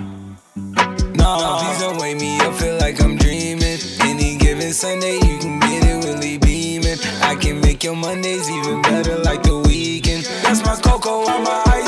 Nah, 1.15 1.63
please 1.63 1.79
don't 1.79 1.99
wake 1.99 2.19
me 2.19 2.41
up, 2.41 2.53
feel 2.55 2.79
like 2.79 3.01
I'm 3.01 3.17
dreaming. 3.17 3.79
Any 4.01 4.37
given 4.39 4.73
Sunday, 4.73 5.15
you 5.15 5.39
can 5.39 5.61
get 5.61 5.85
it 5.87 6.05
really 6.05 6.37
beaming. 6.39 6.99
I 7.23 7.37
can 7.37 7.61
make 7.61 7.85
your 7.85 7.95
Mondays 7.95 8.51
even 8.51 8.83
better 8.83 9.19
like 9.19 9.45
the 9.45 9.57
weekend. 9.57 10.25
That's 10.43 10.65
my 10.65 10.75
cocoa 10.75 11.31
on 11.31 11.45
my 11.45 11.63
ice 11.67 11.88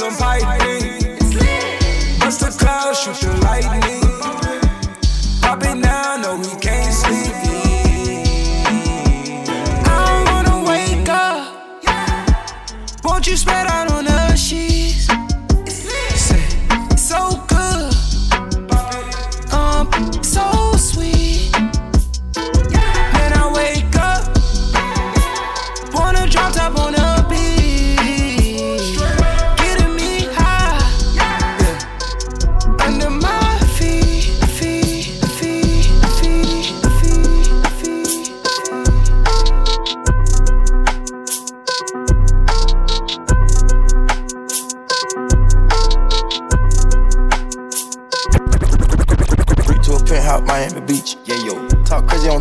some 0.00 0.16
piping. 0.16 1.18
Bust 2.20 2.40
the 2.40 2.56
clouds, 2.58 3.00
shoot 3.00 3.20
the 3.20 3.36
lightning. 3.44 3.99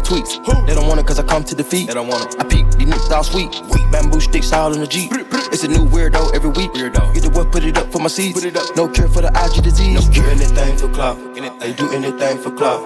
Tweets. 0.10 0.42
They 0.66 0.74
don't 0.74 0.88
want 0.88 1.00
it 1.00 1.06
cause 1.06 1.20
I 1.20 1.24
come 1.24 1.44
to 1.44 1.56
defeat. 1.56 1.88
They 1.88 1.94
don't 1.94 2.08
want 2.08 2.34
it. 2.34 2.42
I 2.42 2.44
peek, 2.44 2.66
these 2.72 2.88
niggas 2.88 3.12
all 3.12 3.24
sweet. 3.24 3.52
Bamboo 3.92 4.20
sticks 4.20 4.52
all 4.52 4.74
in 4.74 4.82
the 4.82 4.88
Jeep. 4.88 5.12
It's 5.54 5.64
a 5.64 5.68
new 5.68 5.86
weirdo 5.86 6.34
every 6.34 6.50
week. 6.50 6.72
Weirdo. 6.72 7.14
Get 7.14 7.24
the 7.24 7.30
what, 7.30 7.52
put 7.52 7.64
it 7.64 7.78
up 7.78 7.92
for 7.92 8.00
my 8.00 8.08
seeds. 8.08 8.34
Put 8.34 8.46
it 8.46 8.58
up. 8.58 8.76
No 8.76 8.88
cure 8.88 9.08
for 9.08 9.22
the 9.22 9.30
IG 9.30 9.64
disease. 9.64 9.94
No 9.94 10.14
cure. 10.14 10.26
anything 10.30 10.78
for 10.78 10.90
clout. 10.90 11.18
They 11.36 11.74
do 11.74 11.92
anything 11.94 12.38
for 12.40 12.52
clout. 12.52 12.82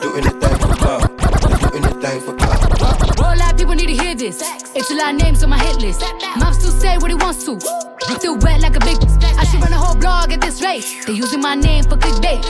Do 0.00 0.14
anything 0.16 0.58
for 0.58 0.74
clout. 0.78 1.18
They 1.18 1.58
do 1.58 1.68
anything 1.76 2.20
for 2.20 2.36
clout. 2.36 3.18
Well, 3.18 3.34
a 3.34 3.38
lot 3.38 3.52
of 3.52 3.58
people 3.58 3.74
need 3.74 3.88
to 3.88 4.02
hear 4.02 4.14
this. 4.14 4.40
It's 4.74 4.90
a 4.90 4.94
lot 4.94 5.14
of 5.14 5.20
names 5.20 5.42
on 5.42 5.50
my 5.50 5.58
hit 5.58 5.76
list. 5.80 6.02
Mom 6.38 6.54
still 6.54 6.70
say 6.70 6.98
what 6.98 7.10
he 7.10 7.16
wants 7.16 7.44
to. 7.46 7.89
Still 8.18 8.36
wet 8.38 8.60
like 8.60 8.76
a 8.76 8.80
big. 8.80 8.98
I 9.38 9.44
should 9.44 9.60
run 9.62 9.72
a 9.72 9.76
whole 9.76 9.96
blog 9.96 10.32
at 10.32 10.40
this 10.40 10.62
rate. 10.62 10.84
They 11.06 11.12
using 11.12 11.40
my 11.40 11.54
name 11.54 11.84
for 11.84 11.96
clickbait. 11.96 12.44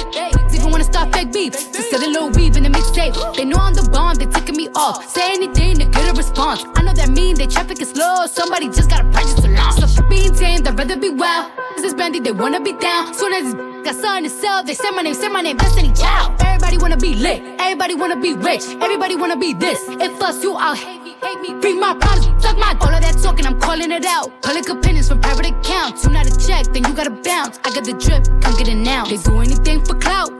Even 0.55 0.71
wanna 0.71 0.85
start 0.85 1.13
fake 1.13 1.33
beef. 1.33 1.53
Just 1.53 1.91
sell 1.91 2.01
a 2.01 2.09
little 2.09 2.31
weave 2.31 2.57
in 2.57 2.65
the 2.65 2.71
mixtape. 2.71 3.15
They 3.37 3.45
know 3.45 3.57
I'm 3.59 3.75
the 3.75 3.89
bomb, 3.91 4.17
they 4.17 4.27
ticking 4.27 4.57
me 4.57 4.69
off. 4.75 5.07
Say 5.09 5.33
anything 5.33 5.79
to 5.79 5.85
get 5.85 6.11
a 6.11 6.15
response. 6.15 6.65
I 6.75 6.83
know 6.83 6.93
that 6.93 7.11
mean 7.11 7.37
they 7.37 7.47
traffic 7.47 7.81
is 7.81 7.91
slow. 7.91 8.27
Somebody 8.27 8.69
just 8.69 8.91
gotta 8.91 9.05
purchase 9.11 9.45
a 9.45 9.49
launch. 9.49 9.81
So 9.81 10.03
being 10.09 10.35
tamed, 10.35 10.67
I'd 10.67 10.79
rather 10.79 10.97
be 10.97 11.11
wild. 11.11 11.53
This 11.77 11.85
is 11.85 11.95
brandy, 11.95 12.21
they 12.21 12.33
wanna 12.33 12.61
be 12.61 12.73
down. 12.73 13.15
Soon 13.15 13.33
as 13.33 13.55
it's 13.55 13.55
got 13.85 13.95
something 13.95 14.25
to 14.25 14.31
sell, 14.31 14.65
they 14.65 14.75
say 14.75 14.91
my 14.91 15.03
name, 15.03 15.15
say 15.15 15.29
my 15.29 15.41
name, 15.41 15.57
Destiny 15.57 15.93
Child. 15.93 16.41
Everybody 16.41 16.79
wanna 16.79 16.97
be 16.97 17.15
lit, 17.15 17.43
everybody 17.61 17.95
wanna 17.95 18.17
be 18.21 18.35
rich, 18.35 18.65
everybody 18.81 19.15
wanna 19.17 19.37
be 19.37 19.55
this. 19.55 19.81
If 19.89 20.21
us, 20.23 20.43
you 20.43 20.57
out, 20.59 20.79
hate 20.79 21.03
me, 21.03 21.17
hate 21.23 21.41
me, 21.41 21.55
bring 21.61 21.81
my 21.81 21.95
problems, 21.95 22.27
my 22.59 22.77
all 22.81 22.95
of 22.95 23.03
that 23.03 23.19
talking, 23.23 23.47
I'm 23.47 23.59
calling 23.61 23.91
it 23.91 24.05
out. 24.05 24.43
Public 24.43 24.69
opinions 24.69 25.09
from 25.09 25.21
private 25.21 25.47
accounts. 25.47 26.05
You 26.05 26.11
not 26.11 26.27
a 26.27 26.35
check, 26.47 26.67
then 26.73 26.85
you 26.85 26.95
gotta 26.95 27.11
bounce. 27.11 27.59
I 27.65 27.73
got 27.73 27.85
the 27.85 27.93
drip, 27.93 28.25
come 28.43 28.57
get 28.57 28.69
it 28.69 28.77
now. 28.77 29.05
They 29.05 29.17
do 29.17 29.41
anything 29.41 29.85
for 29.85 29.95
clout, 29.95 30.31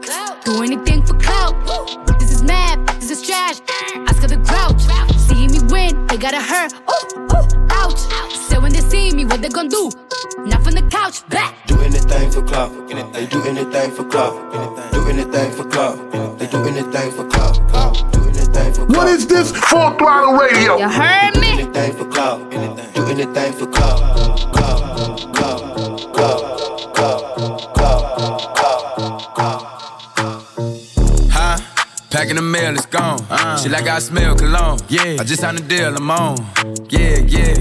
do 0.45 0.63
anything 0.63 1.03
for 1.05 1.15
clout. 1.15 1.53
This 2.19 2.31
is 2.31 2.43
mad, 2.43 2.85
this 2.99 3.11
is 3.11 3.21
trash. 3.21 3.61
Oscar 4.09 4.27
the 4.27 4.37
Grouch. 4.37 4.81
See 5.17 5.47
me 5.47 5.59
win, 5.71 6.07
they 6.07 6.17
gotta 6.17 6.41
hurt. 6.41 6.73
Ooh, 6.73 7.21
ooh, 7.35 7.67
ouch. 7.71 7.99
So 8.49 8.59
when 8.59 8.73
they 8.73 8.81
see 8.81 9.13
me, 9.13 9.25
what 9.25 9.41
they 9.41 9.49
gonna 9.49 9.69
do? 9.69 9.89
Not 10.45 10.63
from 10.63 10.73
the 10.73 10.83
couch, 10.89 11.27
back. 11.29 11.55
Do 11.67 11.79
anything 11.81 12.31
for 12.31 12.41
clout. 12.41 12.71
They 13.13 13.25
do 13.25 13.43
anything 13.43 13.91
for 13.91 14.03
clout. 14.05 14.35
Do 14.91 15.07
anything 15.07 15.51
for 15.51 15.65
clout. 15.65 16.39
They 16.39 16.47
do 16.47 16.63
anything 16.63 17.11
for 17.11 17.27
clout. 17.27 18.20
Do 18.61 18.67
anything 18.67 18.73
for 18.73 18.85
clout. 18.85 18.97
What 18.97 19.07
is 19.07 19.27
this? 19.27 19.51
Full 19.51 19.91
Throttle 19.97 20.33
Radio. 20.33 20.77
You 20.77 20.89
heard 20.89 21.35
me? 21.39 21.63
Do 21.63 21.71
anything 21.73 21.93
for 21.97 22.05
clout. 22.09 22.51
Do 22.51 22.57
anything 23.07 23.53
for 23.53 23.67
clout. 23.67 23.99
Clout, 24.53 24.81
clout, 25.33 25.61
clout, 26.13 26.93
clout, 26.93 27.21
clout, 27.73 28.17
clout, 28.55 29.35
clout. 29.35 29.67
Packing 32.09 32.35
the 32.35 32.41
mail, 32.41 32.73
it's 32.75 32.85
gone. 32.85 33.19
Uh, 33.29 33.57
she 33.57 33.69
like 33.69 33.87
I 33.87 33.99
smell 33.99 34.35
cologne. 34.35 34.79
Yeah, 34.89 35.17
I 35.19 35.23
just 35.23 35.41
signed 35.41 35.59
a 35.59 35.61
deal, 35.63 35.95
I'm 35.95 36.11
on. 36.11 36.37
Yeah, 36.89 37.19
yeah. 37.19 37.55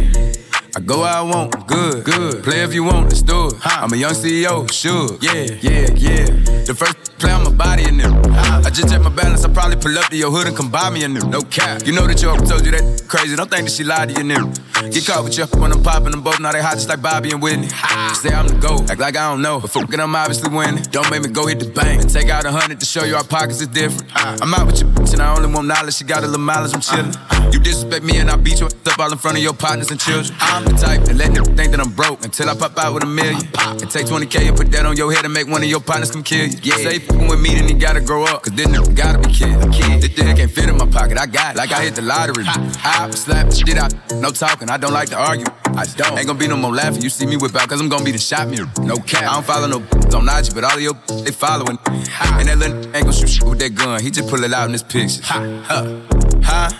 I 0.76 0.80
go 0.80 1.00
where 1.00 1.08
I 1.08 1.22
want, 1.22 1.66
good, 1.66 2.04
good. 2.04 2.44
Play 2.44 2.62
if 2.62 2.72
you 2.72 2.84
want, 2.84 3.08
let's 3.08 3.22
do 3.22 3.48
it. 3.48 3.54
I'm 3.64 3.92
a 3.92 3.96
young 3.96 4.12
CEO, 4.12 4.70
sure. 4.70 5.18
Yeah, 5.20 5.58
yeah, 5.60 5.90
yeah. 5.96 6.26
The 6.64 6.74
first 6.76 7.18
play 7.18 7.32
on 7.32 7.44
my 7.44 7.50
body 7.50 7.88
in 7.88 7.96
them. 7.96 8.14
I 8.30 8.70
just 8.70 8.88
check 8.88 9.02
my 9.02 9.10
balance, 9.10 9.44
I 9.44 9.52
probably 9.52 9.76
pull 9.76 9.98
up 9.98 10.06
to 10.10 10.16
your 10.16 10.30
hood 10.30 10.46
and 10.46 10.56
come 10.56 10.70
buy 10.70 10.90
me 10.90 11.02
a 11.02 11.08
new. 11.08 11.20
No 11.28 11.42
cap. 11.42 11.84
You 11.84 11.92
know 11.92 12.06
that 12.06 12.22
your 12.22 12.36
told 12.36 12.64
you 12.64 12.70
that 12.72 13.04
crazy. 13.08 13.34
Don't 13.34 13.50
think 13.50 13.64
that 13.66 13.72
she 13.72 13.82
lied 13.84 14.10
to 14.10 14.14
you, 14.14 14.24
new. 14.24 14.52
Get 14.88 15.06
caught 15.06 15.24
with 15.24 15.36
you 15.36 15.44
when 15.60 15.72
I'm 15.72 15.82
popping 15.82 16.10
them 16.12 16.22
both. 16.22 16.40
Now 16.40 16.52
they 16.52 16.62
hot 16.62 16.74
just 16.74 16.88
like 16.88 17.02
Bobby 17.02 17.30
and 17.32 17.42
Whitney. 17.42 17.68
Say 17.68 18.30
I'm 18.30 18.48
the 18.48 18.58
GOAT, 18.60 18.90
act 18.90 19.00
like 19.00 19.16
I 19.16 19.30
don't 19.30 19.42
know. 19.42 19.60
But 19.60 19.70
fucking 19.70 20.00
I'm 20.00 20.14
obviously 20.14 20.54
winning. 20.54 20.82
Don't 20.84 21.10
make 21.10 21.22
me 21.22 21.28
go 21.28 21.46
hit 21.46 21.60
the 21.60 21.66
bank 21.68 22.00
and 22.02 22.10
take 22.10 22.28
out 22.30 22.44
a 22.46 22.50
hundred 22.50 22.80
to 22.80 22.86
show 22.86 23.04
you 23.04 23.14
our 23.16 23.24
pockets 23.24 23.60
is 23.60 23.68
different. 23.68 24.10
I'm 24.16 24.52
out 24.54 24.66
with 24.66 24.80
your 24.80 24.90
bitch 24.90 25.12
and 25.12 25.20
I 25.20 25.36
only 25.36 25.52
want 25.52 25.68
knowledge. 25.68 25.94
She 25.94 26.04
got 26.04 26.22
a 26.22 26.26
little 26.26 26.40
mileage, 26.40 26.72
I'm 26.72 26.80
chillin'. 26.80 27.14
Uh-huh. 27.14 27.50
You 27.52 27.60
disrespect 27.60 28.04
me 28.04 28.18
and 28.18 28.30
I 28.30 28.36
beat 28.36 28.60
you 28.60 28.66
up 28.66 28.98
all 28.98 29.12
in 29.12 29.18
front 29.18 29.36
of 29.36 29.42
your 29.42 29.52
partners 29.52 29.90
and 29.90 30.00
children. 30.00 30.34
I'm 30.40 30.64
the 30.64 30.72
type 30.72 31.02
that 31.02 31.16
let 31.16 31.34
them 31.34 31.44
think 31.56 31.72
that 31.72 31.80
I'm 31.80 31.92
broke 31.92 32.24
until 32.24 32.48
I 32.48 32.54
pop 32.54 32.78
out 32.78 32.94
with 32.94 33.02
a 33.02 33.06
million. 33.06 33.42
And 33.60 33.90
take 33.90 34.06
20K 34.06 34.48
and 34.48 34.56
put 34.56 34.70
that 34.72 34.86
on 34.86 34.96
your 34.96 35.12
head 35.12 35.24
and 35.24 35.34
make 35.34 35.46
one 35.46 35.62
of 35.62 35.68
your 35.68 35.80
partners 35.80 36.10
come 36.10 36.22
kill 36.22 36.46
you. 36.46 36.58
Yeah. 36.62 36.76
Say 36.76 36.98
fucking 37.00 37.28
with 37.28 37.40
me, 37.40 37.54
then 37.54 37.68
he 37.68 37.74
gotta 37.74 38.00
grow 38.00 38.24
up. 38.24 38.44
Cause 38.44 38.54
then 38.54 38.68
nigga 38.68 38.94
gotta 38.96 39.18
be 39.18 39.32
kid. 39.32 39.60
This 40.00 40.10
thing 40.14 40.36
can't 40.36 40.50
fit 40.50 40.68
in 40.68 40.76
my 40.78 40.86
pocket. 40.86 41.18
I 41.18 41.26
got 41.26 41.54
it. 41.54 41.58
Like 41.58 41.72
I 41.72 41.82
hit 41.84 41.96
the 41.96 42.02
lottery. 42.02 42.44
I 42.46 43.10
slap 43.10 43.48
the 43.48 43.54
shit 43.56 43.76
out. 43.76 43.92
No 44.14 44.30
talking. 44.30 44.69
I 44.70 44.76
don't 44.76 44.92
like 44.92 45.08
to 45.08 45.18
argue. 45.18 45.46
I 45.64 45.84
don't. 45.96 46.16
Ain't 46.16 46.28
gonna 46.28 46.38
be 46.38 46.46
no 46.46 46.56
more 46.56 46.72
laughing. 46.72 47.02
You 47.02 47.10
see 47.10 47.26
me 47.26 47.36
whip 47.36 47.56
out, 47.56 47.68
cause 47.68 47.80
I'm 47.80 47.88
gonna 47.88 48.04
be 48.04 48.12
the 48.12 48.18
shot 48.18 48.48
mirror. 48.48 48.70
No 48.82 48.96
cap. 48.96 49.22
I 49.22 49.34
don't 49.34 49.44
follow 49.44 49.66
no 49.66 49.78
on 50.16 50.28
IG, 50.28 50.54
but 50.54 50.62
all 50.62 50.74
of 50.74 50.80
your 50.80 50.94
they 51.24 51.32
following. 51.32 51.76
And 51.86 52.48
that 52.48 52.58
little 52.58 52.76
ain't 52.94 53.04
gonna 53.04 53.12
shoot 53.12 53.28
shit 53.28 53.44
with 53.48 53.58
that 53.58 53.74
gun. 53.74 54.00
He 54.00 54.10
just 54.12 54.28
pull 54.28 54.44
it 54.44 54.52
out 54.52 54.66
in 54.66 54.72
his 54.72 54.84
picture. 54.84 55.22
Ha, 55.24 55.62
huh, 55.64 56.00
huh. 56.44 56.70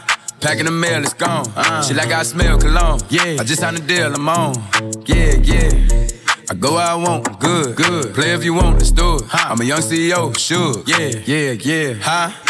Packing 0.40 0.66
the 0.66 0.70
mail, 0.70 1.02
it's 1.02 1.14
gone. 1.14 1.46
Uh, 1.56 1.82
she 1.82 1.94
like 1.94 2.12
I 2.12 2.22
smell 2.22 2.58
cologne. 2.58 3.00
Yeah, 3.10 3.36
I 3.40 3.44
just 3.44 3.60
signed 3.60 3.78
a 3.78 3.80
deal, 3.80 4.14
I'm 4.14 4.28
on. 4.28 4.54
Yeah, 5.06 5.34
yeah. 5.42 6.08
I 6.48 6.54
go 6.54 6.74
where 6.74 6.86
I 6.86 6.94
want, 6.94 7.40
good, 7.40 7.76
good. 7.76 8.14
Play 8.14 8.32
if 8.32 8.44
you 8.44 8.54
want, 8.54 8.78
let's 8.78 8.90
do 8.92 9.16
it. 9.16 9.22
Huh. 9.28 9.50
I'm 9.50 9.60
a 9.60 9.64
young 9.64 9.80
CEO, 9.80 10.36
sure. 10.38 10.82
Yeah, 10.86 11.20
yeah, 11.26 11.52
yeah. 11.52 11.94
Huh? 12.00 12.49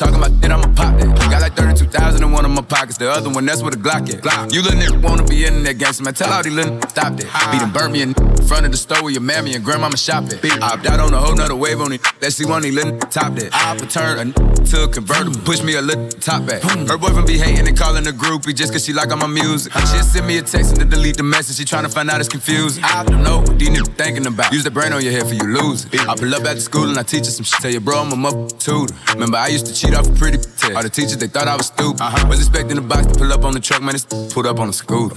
Talking 0.00 0.16
about 0.16 0.40
that, 0.40 0.50
I'ma 0.50 0.62
pop 0.72 0.96
that. 0.96 1.30
Got 1.30 1.42
like 1.42 1.54
32,000 1.56 2.24
in 2.24 2.32
one 2.32 2.46
of 2.46 2.50
my 2.50 2.62
pockets. 2.62 2.96
The 2.96 3.10
other 3.10 3.28
one, 3.28 3.44
that's 3.44 3.60
where 3.60 3.70
the 3.70 3.76
Glock 3.76 4.08
at. 4.08 4.22
Glock. 4.22 4.50
You 4.50 4.62
little 4.62 4.80
nigga 4.80 5.02
wanna 5.02 5.24
be 5.24 5.44
in 5.44 5.62
that 5.64 5.76
gangster, 5.76 6.04
man. 6.04 6.14
Tell 6.14 6.32
all 6.32 6.42
these 6.42 6.54
little 6.54 6.80
stop 6.88 7.18
that. 7.18 7.28
Beat 7.52 7.60
them 7.60 7.70
burn 7.70 7.92
me 7.92 8.00
in 8.00 8.14
front 8.48 8.64
of 8.64 8.72
the 8.72 8.78
store 8.78 9.02
where 9.02 9.12
your 9.12 9.20
mammy 9.20 9.54
and 9.54 9.62
grandmama 9.62 9.98
shop 9.98 10.24
at. 10.24 10.42
I 10.42 10.72
opt 10.72 10.86
out 10.86 11.00
on 11.00 11.12
a 11.12 11.20
whole 11.20 11.36
nother 11.36 11.54
wave 11.54 11.82
on 11.82 11.92
it. 11.92 12.00
Let's 12.22 12.36
see 12.36 12.46
one 12.46 12.58
of 12.58 12.62
these 12.62 12.74
little 12.74 12.98
top 12.98 13.34
that. 13.34 13.54
I 13.54 13.74
return 13.74 14.32
a 14.34 14.50
to 14.70 14.84
a 14.84 14.88
convertible. 14.88 15.38
Push 15.40 15.62
me 15.62 15.74
a 15.74 15.82
little 15.82 16.08
top 16.08 16.46
back. 16.46 16.62
Her 16.62 16.96
boyfriend 16.96 17.26
be 17.26 17.36
hating 17.36 17.68
and 17.68 17.76
calling 17.76 18.06
a 18.06 18.10
groupie 18.10 18.54
just 18.54 18.72
cause 18.72 18.84
she 18.84 18.92
like 18.92 19.10
all 19.10 19.18
my 19.18 19.26
music. 19.26 19.72
She 19.72 19.98
just 19.98 20.14
send 20.14 20.26
me 20.26 20.38
a 20.38 20.42
text 20.42 20.70
and 20.70 20.80
to 20.80 20.86
delete 20.86 21.16
the 21.16 21.24
message. 21.24 21.56
She 21.56 21.64
tryna 21.64 21.92
find 21.92 22.08
out 22.08 22.20
it's 22.20 22.28
confusing. 22.28 22.82
I 22.84 23.04
don't 23.04 23.22
know 23.22 23.40
what 23.40 23.58
these 23.58 23.68
niggas 23.68 23.94
thinking 23.96 24.26
about. 24.26 24.52
Use 24.52 24.64
the 24.64 24.70
brain 24.70 24.92
on 24.92 25.02
your 25.02 25.12
head 25.12 25.26
for 25.26 25.34
you 25.34 25.44
lose 25.44 25.84
it. 25.92 26.00
I 26.08 26.14
pull 26.14 26.34
up 26.34 26.44
at 26.44 26.54
the 26.54 26.60
school 26.60 26.88
and 26.88 26.98
I 26.98 27.02
teach 27.02 27.26
her 27.26 27.32
some 27.32 27.44
shit. 27.44 27.60
Tell 27.60 27.70
your 27.70 27.80
bro 27.82 27.98
I'm 28.00 28.12
a 28.12 28.16
mother 28.16 28.48
tutor. 28.56 28.94
Remember 29.12 29.36
I 29.36 29.48
used 29.48 29.66
to 29.66 29.74
cheat 29.74 29.89
off 29.94 30.08
a 30.08 30.12
pretty 30.12 30.38
test. 30.38 30.72
All 30.72 30.82
the 30.82 30.88
teachers 30.88 31.16
they 31.18 31.26
thought 31.26 31.48
I 31.48 31.56
was 31.56 31.66
stupid. 31.66 32.00
Uh-huh. 32.00 32.26
Was 32.28 32.40
expecting 32.40 32.76
the 32.76 32.82
box 32.82 33.06
to 33.06 33.14
pull 33.14 33.32
up 33.32 33.44
on 33.44 33.52
the 33.52 33.60
truck, 33.60 33.82
man. 33.82 33.94
It's 33.94 34.04
pulled 34.04 34.46
up 34.46 34.58
on 34.58 34.68
the 34.68 34.72
scooter. 34.72 35.16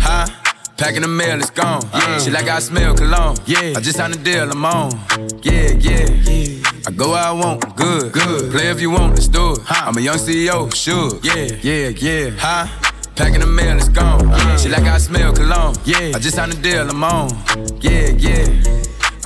Huh? 0.00 0.26
Packing 0.76 1.02
the 1.02 1.08
mail, 1.08 1.38
it's 1.38 1.50
gone. 1.50 1.82
Yeah. 1.92 2.18
She 2.18 2.30
like 2.30 2.48
I 2.48 2.58
smell 2.58 2.94
cologne. 2.96 3.36
Yeah. 3.46 3.74
I 3.76 3.80
just 3.80 3.96
signed 3.96 4.14
a 4.14 4.18
deal, 4.18 4.50
I'm 4.50 4.64
on. 4.64 4.90
Yeah, 5.42 5.70
yeah. 5.78 6.10
yeah. 6.10 6.62
I 6.86 6.90
go 6.90 7.10
where 7.10 7.22
I 7.22 7.32
want, 7.32 7.76
good, 7.76 8.12
good. 8.12 8.50
Play 8.50 8.68
if 8.70 8.80
you 8.80 8.90
want, 8.90 9.14
let's 9.14 9.28
do 9.28 9.52
it. 9.52 9.60
Huh. 9.64 9.86
I'm 9.86 9.96
a 9.96 10.00
young 10.00 10.16
CEO, 10.16 10.74
sure. 10.74 11.18
Yeah, 11.22 11.56
yeah, 11.62 11.88
yeah. 11.88 12.30
Huh? 12.36 12.66
Packing 13.14 13.40
the 13.40 13.46
mail, 13.46 13.76
it's 13.76 13.88
gone. 13.88 14.28
Yeah. 14.28 14.56
She 14.56 14.68
like 14.68 14.82
I 14.82 14.98
smell 14.98 15.32
cologne. 15.32 15.76
Yeah. 15.84 16.12
I 16.14 16.18
just 16.18 16.34
signed 16.34 16.52
a 16.52 16.56
deal, 16.56 16.90
I'm 16.90 17.04
on. 17.04 17.30
Yeah, 17.80 18.08
yeah. 18.08 18.46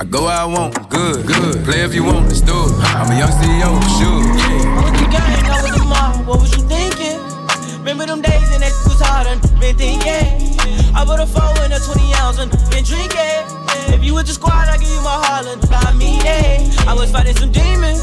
I 0.01 0.05
go 0.05 0.23
where 0.23 0.31
I 0.31 0.45
want, 0.45 0.89
good, 0.89 1.27
good. 1.27 1.65
Play 1.65 1.83
if 1.83 1.93
you 1.93 2.05
want, 2.05 2.27
let's 2.27 2.39
do 2.39 2.55
it. 2.55 2.71
I'm 2.95 3.11
a 3.11 3.19
young 3.19 3.35
CEO, 3.35 3.67
sure. 3.99 4.23
Yeah. 4.23 4.95
The 4.95 5.07
gang, 5.11 5.43
I 5.43 5.59
was 5.59 5.75
the 5.75 5.83
mom, 5.83 6.25
what 6.25 6.39
was 6.39 6.55
you 6.55 6.63
thinking? 6.63 7.19
Remember 7.79 8.05
them 8.05 8.21
days 8.21 8.47
and 8.55 8.63
that 8.63 8.71
was 8.87 9.01
hard 9.03 9.27
and 9.27 9.41
been 9.59 9.75
thinking. 9.75 10.55
I 10.95 11.03
put 11.03 11.19
a 11.19 11.27
four 11.27 11.51
in 11.67 11.75
a 11.75 11.79
20 11.83 12.13
ounce 12.15 12.39
and 12.39 12.49
been 12.71 12.87
drinking. 12.87 13.43
If 13.91 14.01
you 14.01 14.15
with 14.15 14.27
the 14.27 14.33
squad, 14.39 14.71
I 14.71 14.77
give 14.77 14.87
you 14.87 15.03
my 15.03 15.19
heart 15.19 15.43
Harlan. 15.43 15.59
I 15.67 15.91
mean 15.91 16.23
it. 16.23 16.87
I 16.87 16.93
was 16.93 17.11
fighting 17.11 17.35
some 17.35 17.51
demons, 17.51 17.99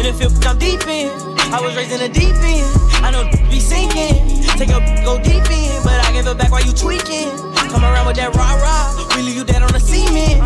and 0.00 0.08
it 0.08 0.16
feel 0.16 0.32
I'm 0.48 0.58
deep 0.58 0.80
in. 0.88 1.12
I 1.52 1.60
was 1.60 1.76
raised 1.76 1.92
in 1.92 2.00
the 2.00 2.08
deep 2.08 2.34
end. 2.40 2.64
I 3.04 3.10
know 3.12 3.28
be 3.50 3.60
sinking. 3.60 4.16
Take 4.56 4.72
a 4.72 4.80
go 5.04 5.20
deep 5.20 5.44
in, 5.52 5.82
but 5.84 6.00
I 6.00 6.12
give 6.12 6.26
it 6.26 6.38
back 6.38 6.50
while 6.50 6.64
you 6.64 6.72
tweaking. 6.72 7.28
Come 7.68 7.84
around 7.84 8.06
with 8.06 8.16
that 8.16 8.34
rah 8.34 8.56
rah, 8.56 9.16
we 9.16 9.22
leave 9.22 9.36
you 9.36 9.44
dead 9.44 9.62
on 9.62 9.72
the 9.72 9.80
cement. 9.80 10.40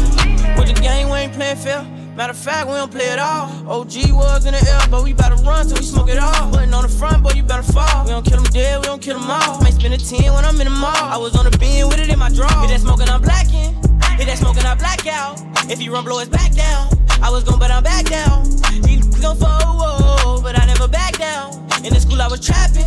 With 0.59 0.75
the 0.75 0.79
game, 0.81 1.09
we 1.09 1.19
ain't 1.19 1.33
playing 1.33 1.57
fair. 1.57 1.87
Matter 2.17 2.33
of 2.33 2.38
fact, 2.38 2.69
we 2.69 2.75
don't 2.75 2.90
play 2.90 3.09
at 3.11 3.19
all. 3.19 3.47
OG 3.69 4.11
was 4.11 4.47
in 4.47 4.55
the 4.55 4.62
air, 4.71 4.81
but 4.90 5.03
we 5.03 5.14
to 5.14 5.43
run 5.47 5.67
till 5.67 5.77
we 5.77 5.83
smoke 5.83 6.09
it 6.09 6.19
all. 6.19 6.51
Putting 6.51 6.75
on 6.75 6.83
the 6.83 6.88
front, 6.88 7.23
boy, 7.23 7.33
you 7.35 7.43
better 7.43 7.62
fall. 7.62 8.05
We 8.05 8.11
don't 8.11 8.25
kill 8.25 8.43
them 8.43 8.53
dead, 8.53 8.81
we 8.81 8.87
don't 8.87 9.03
kill 9.03 9.19
them 9.19 9.31
all. 9.31 9.61
Might 9.61 9.75
spend 9.75 9.95
a 9.95 9.99
10 9.99 10.33
when 10.33 10.45
I'm 10.45 10.61
in 10.61 10.67
the 10.67 10.71
mall. 10.71 10.95
I 10.95 11.17
was 11.17 11.35
on 11.37 11.51
the 11.51 11.57
beam 11.59 11.88
with 11.88 11.99
it 11.99 12.11
in 12.11 12.19
my 12.19 12.29
draw. 12.29 12.49
Hit 12.61 12.71
that 12.71 12.81
smoking, 12.81 13.09
I'm 13.09 13.23
blacking. 13.23 13.84
Hit 14.16 14.27
that 14.27 14.38
smoking, 14.38 14.64
I 14.64 14.74
black 14.77 15.07
out. 15.07 15.40
If 15.70 15.81
he 15.81 15.88
run, 15.88 16.05
blow 16.05 16.18
his 16.18 16.29
back 16.29 16.53
down. 16.53 16.88
I 17.20 17.31
was 17.31 17.42
gon' 17.42 17.59
but 17.59 17.70
I'm 17.70 17.83
back 17.83 18.05
down. 18.07 18.46
He 18.87 18.98
gon' 19.20 19.37
fall, 19.37 20.40
but 20.40 20.59
I 20.59 20.66
never 20.66 20.87
back 20.87 21.18
down. 21.18 21.53
In 21.85 21.92
the 21.92 22.00
school, 22.00 22.22
I 22.22 22.29
was 22.29 22.40
trapping. 22.40 22.87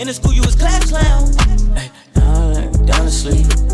In 0.00 0.08
the 0.08 0.14
school, 0.14 0.32
you 0.32 0.42
was 0.42 0.56
class 0.56 0.90
clown. 0.90 1.76
Hey, 1.76 1.90
down, 2.14 2.86
down 2.86 3.04
to 3.04 3.10
sleep. 3.10 3.73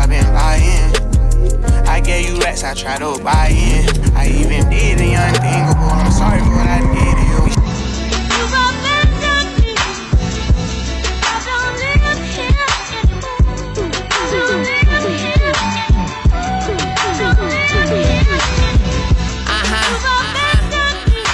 you 2.21 2.39
rats, 2.39 2.63
I 2.63 2.73
tried 2.73 2.99
to 2.99 3.21
buy 3.23 3.47
in. 3.49 3.87
I 4.15 4.27
even 4.27 4.69
did 4.69 4.99
the 4.99 5.13
unthinkable. 5.13 5.89
I'm 5.89 6.11
sorry 6.11 6.39
for 6.41 6.51
what 6.55 6.67
I 6.67 6.79
did 6.93 7.15
to 7.17 7.23
you. 7.31 7.41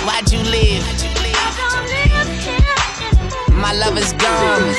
Why'd 0.05 0.31
you 0.31 0.39
leave? 0.39 0.83
My 3.51 3.73
love 3.73 3.97
is 3.97 4.13
gone. 4.13 4.73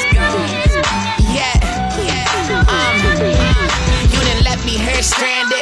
Yeah, 1.35 1.55
yeah. 2.07 2.25
Um, 2.69 2.97
you 4.11 4.21
didn't 4.21 4.45
let 4.45 4.65
me 4.65 4.79
here 4.79 5.03
stranded. 5.03 5.58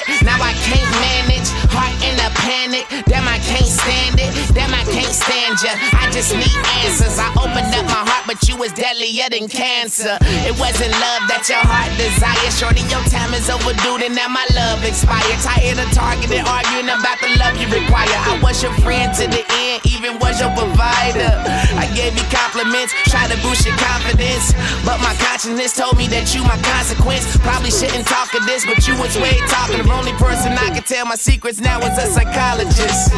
Panic. 2.47 2.87
Damn, 3.07 3.27
I 3.27 3.39
can't 3.39 3.67
stand 3.67 4.21
it. 4.21 4.56
Can't 4.93 5.11
stand 5.11 5.59
ya. 5.63 5.75
I 5.99 6.11
just 6.15 6.31
need 6.31 6.55
answers. 6.83 7.19
I 7.19 7.29
opened 7.35 7.75
up 7.75 7.87
my 7.91 8.03
heart, 8.07 8.25
but 8.27 8.39
you 8.49 8.57
was 8.57 8.73
deadlier 8.73 9.29
than 9.31 9.49
cancer. 9.49 10.19
It 10.47 10.55
wasn't 10.59 10.95
love 10.95 11.27
that 11.27 11.47
your 11.51 11.63
heart 11.63 11.91
desired. 11.99 12.53
Shorty, 12.55 12.87
your 12.87 13.03
time 13.11 13.35
is 13.35 13.51
overdue, 13.51 13.99
and 14.03 14.15
now 14.15 14.31
my 14.31 14.47
love 14.55 14.85
expired. 14.87 15.39
Tired 15.43 15.79
of 15.83 15.91
targeting, 15.91 16.47
arguing 16.47 16.89
about 16.91 17.19
the 17.19 17.35
love 17.43 17.59
you 17.59 17.67
require. 17.67 18.07
I 18.09 18.39
was 18.43 18.63
your 18.63 18.73
friend 18.87 19.11
to 19.19 19.27
the 19.27 19.43
end, 19.59 19.83
even 19.91 20.19
was 20.23 20.39
your 20.39 20.55
provider. 20.55 21.35
I 21.77 21.91
gave 21.93 22.15
you 22.15 22.27
compliments, 22.31 22.95
tried 23.11 23.35
to 23.35 23.39
boost 23.43 23.67
your 23.67 23.77
confidence. 23.77 24.55
But 24.87 25.03
my 25.03 25.15
consciousness 25.19 25.75
told 25.75 25.99
me 25.99 26.07
that 26.15 26.31
you 26.31 26.47
my 26.47 26.59
consequence. 26.63 27.27
Probably 27.43 27.75
shouldn't 27.75 28.07
talk 28.07 28.31
of 28.39 28.47
this, 28.47 28.63
but 28.65 28.87
you 28.87 28.95
was 28.97 29.19
way 29.19 29.35
talking. 29.51 29.83
The 29.83 29.93
only 29.93 30.15
person 30.17 30.55
I 30.55 30.71
could 30.71 30.87
tell 30.87 31.07
my 31.07 31.19
secrets 31.19 31.61
now 31.61 31.83
is 31.83 31.99
a 31.99 32.07
psychologist. 32.07 33.11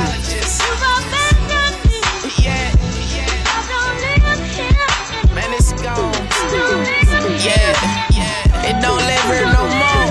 Yeah, 2.49 2.73
man, 5.35 5.53
it's 5.55 5.73
gone. 5.73 6.15
Yeah, 7.45 7.73
yeah, 8.17 8.69
it 8.69 8.77
don't 8.83 9.03
live 9.11 9.25
here 9.31 9.47
no 9.47 9.63
more. 9.81 10.09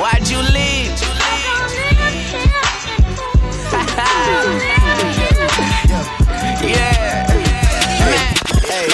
Why'd 0.00 0.28
you 0.28 0.38
leave? 0.38 0.90
yeah. 6.64 7.26
Hey, 8.64 8.88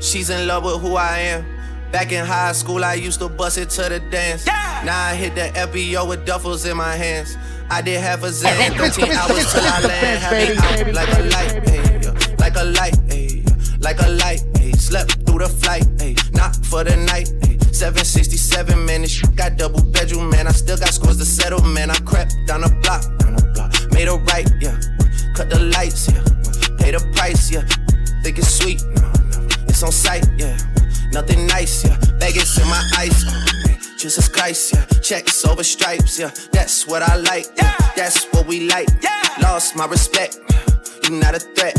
she's 0.00 0.30
in 0.30 0.46
love 0.46 0.64
with 0.64 0.80
who 0.80 0.94
I 0.96 1.18
am. 1.18 1.44
Back 1.90 2.12
in 2.12 2.24
high 2.24 2.52
school, 2.52 2.84
I 2.84 2.94
used 2.94 3.18
to 3.20 3.28
bust 3.28 3.58
it 3.58 3.70
to 3.70 3.88
the 3.88 3.98
dance. 3.98 4.46
Now 4.46 5.06
I 5.06 5.14
hit 5.14 5.34
the 5.34 5.50
FBO 5.58 6.08
with 6.08 6.26
duffels 6.26 6.70
in 6.70 6.76
my 6.76 6.94
hands. 6.94 7.36
I 7.70 7.82
did 7.82 8.00
half 8.00 8.22
a 8.22 8.28
Xan, 8.28 8.76
13 8.76 9.12
hours 9.12 9.52
till 9.52 9.62
I 9.62 9.80
land. 9.82 10.18
Had 10.18 10.48
me 10.48 10.56
out 10.56 10.94
like 10.94 11.18
a 11.18 11.22
light, 11.22 11.54
yeah. 11.68 12.36
like 12.38 12.56
a 12.56 12.64
light, 12.64 12.96
yeah. 13.08 13.78
like 13.80 14.00
a 14.00 14.08
light. 14.08 14.42
Hey. 14.56 14.72
Slept 14.72 15.26
through 15.26 15.40
the 15.40 15.48
flight, 15.48 15.84
hey. 15.98 16.16
not 16.32 16.56
for 16.64 16.82
the 16.84 16.96
night. 16.96 17.28
Hey. 17.42 17.58
767, 17.72 18.84
man, 18.86 19.02
this 19.02 19.20
got 19.36 19.56
double 19.56 19.82
bedroom, 19.82 20.30
man. 20.30 20.46
I 20.46 20.52
still 20.52 20.78
got 20.78 20.88
scores 20.88 21.18
to 21.18 21.24
settle, 21.24 21.62
man. 21.62 21.90
I 21.90 21.98
crept 22.00 22.34
down 22.46 22.62
the 22.62 22.70
block, 22.82 23.02
down 23.18 23.36
the 23.36 23.44
block. 23.54 23.92
made 23.92 24.08
a 24.08 24.16
right, 24.16 24.48
yeah. 24.60 24.80
Cut 25.34 25.50
the 25.50 25.60
lights, 25.60 26.08
yeah. 26.08 26.24
Pay 26.78 26.92
the 26.92 27.06
price, 27.14 27.50
yeah. 27.52 27.62
Think 28.22 28.38
it's 28.38 28.48
sweet, 28.48 28.80
no, 28.96 29.12
no. 29.12 29.48
It's 29.68 29.82
on 29.82 29.92
sight, 29.92 30.26
yeah. 30.38 30.56
Nothing 31.12 31.46
nice, 31.46 31.84
yeah. 31.84 31.96
Vegas 32.18 32.58
in 32.58 32.66
my 32.66 32.82
ice. 32.96 33.57
Jesus 33.98 34.28
Christ, 34.28 34.74
yeah. 34.74 34.84
Checks 35.00 35.44
over 35.44 35.64
stripes, 35.64 36.20
yeah. 36.20 36.30
That's 36.52 36.86
what 36.86 37.02
I 37.02 37.16
like, 37.16 37.46
yeah. 37.56 37.74
That's 37.96 38.26
what 38.26 38.46
we 38.46 38.68
like. 38.68 38.88
Yeah. 39.02 39.20
Lost 39.42 39.74
my 39.74 39.86
respect, 39.86 40.38
you 41.02 41.18
not 41.18 41.34
a 41.34 41.40
threat. 41.40 41.76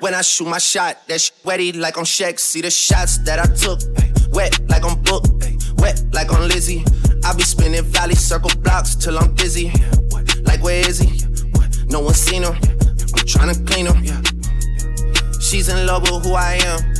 When 0.00 0.12
I 0.12 0.22
shoot 0.22 0.48
my 0.48 0.58
shot, 0.58 1.06
that 1.06 1.20
shit 1.20 1.36
wetty 1.44 1.78
like 1.78 1.96
on 1.96 2.04
Shaq. 2.04 2.40
See 2.40 2.60
the 2.60 2.70
shots 2.70 3.18
that 3.18 3.38
I 3.38 3.46
took, 3.54 3.80
ay, 3.98 4.12
wet 4.32 4.58
like 4.68 4.84
on 4.84 5.00
Book, 5.02 5.24
ay, 5.42 5.56
wet 5.78 6.02
like 6.12 6.32
on 6.32 6.48
Lizzie. 6.48 6.84
I 7.24 7.34
be 7.34 7.44
spinning 7.44 7.84
valley 7.84 8.16
circle 8.16 8.50
blocks 8.62 8.96
till 8.96 9.16
I'm 9.16 9.34
dizzy. 9.34 9.70
Yeah. 9.72 9.90
Like 10.42 10.62
where 10.64 10.88
is 10.88 10.98
he? 10.98 11.22
No 11.86 12.00
one 12.00 12.14
seen 12.14 12.42
him. 12.42 12.54
I'm 12.54 13.26
trying 13.26 13.54
to 13.54 13.62
clean 13.62 13.86
him. 13.86 14.24
She's 15.40 15.68
in 15.68 15.86
love 15.86 16.02
with 16.02 16.24
who 16.24 16.34
I 16.34 16.58
am. 16.64 16.99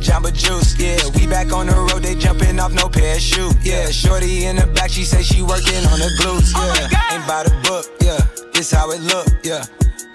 Jamba 0.00 0.32
Juice, 0.32 0.78
yeah. 0.78 0.98
We 1.14 1.26
back 1.26 1.52
on 1.52 1.66
the 1.66 1.74
road, 1.74 2.02
they 2.02 2.14
jumping 2.14 2.58
off 2.58 2.72
no 2.72 2.88
parachute, 2.88 3.54
yeah. 3.62 3.90
Shorty 3.90 4.46
in 4.46 4.56
the 4.56 4.66
back, 4.66 4.90
she 4.90 5.04
say 5.04 5.22
she 5.22 5.42
working 5.42 5.84
on 5.92 5.98
the 5.98 6.10
glutes, 6.18 6.52
oh 6.56 6.64
yeah. 6.76 7.14
Ain't 7.14 7.26
by 7.26 7.44
the 7.44 7.54
book, 7.62 7.86
yeah. 8.00 8.20
This 8.52 8.70
how 8.72 8.90
it 8.90 9.00
look, 9.00 9.28
yeah. 9.44 9.64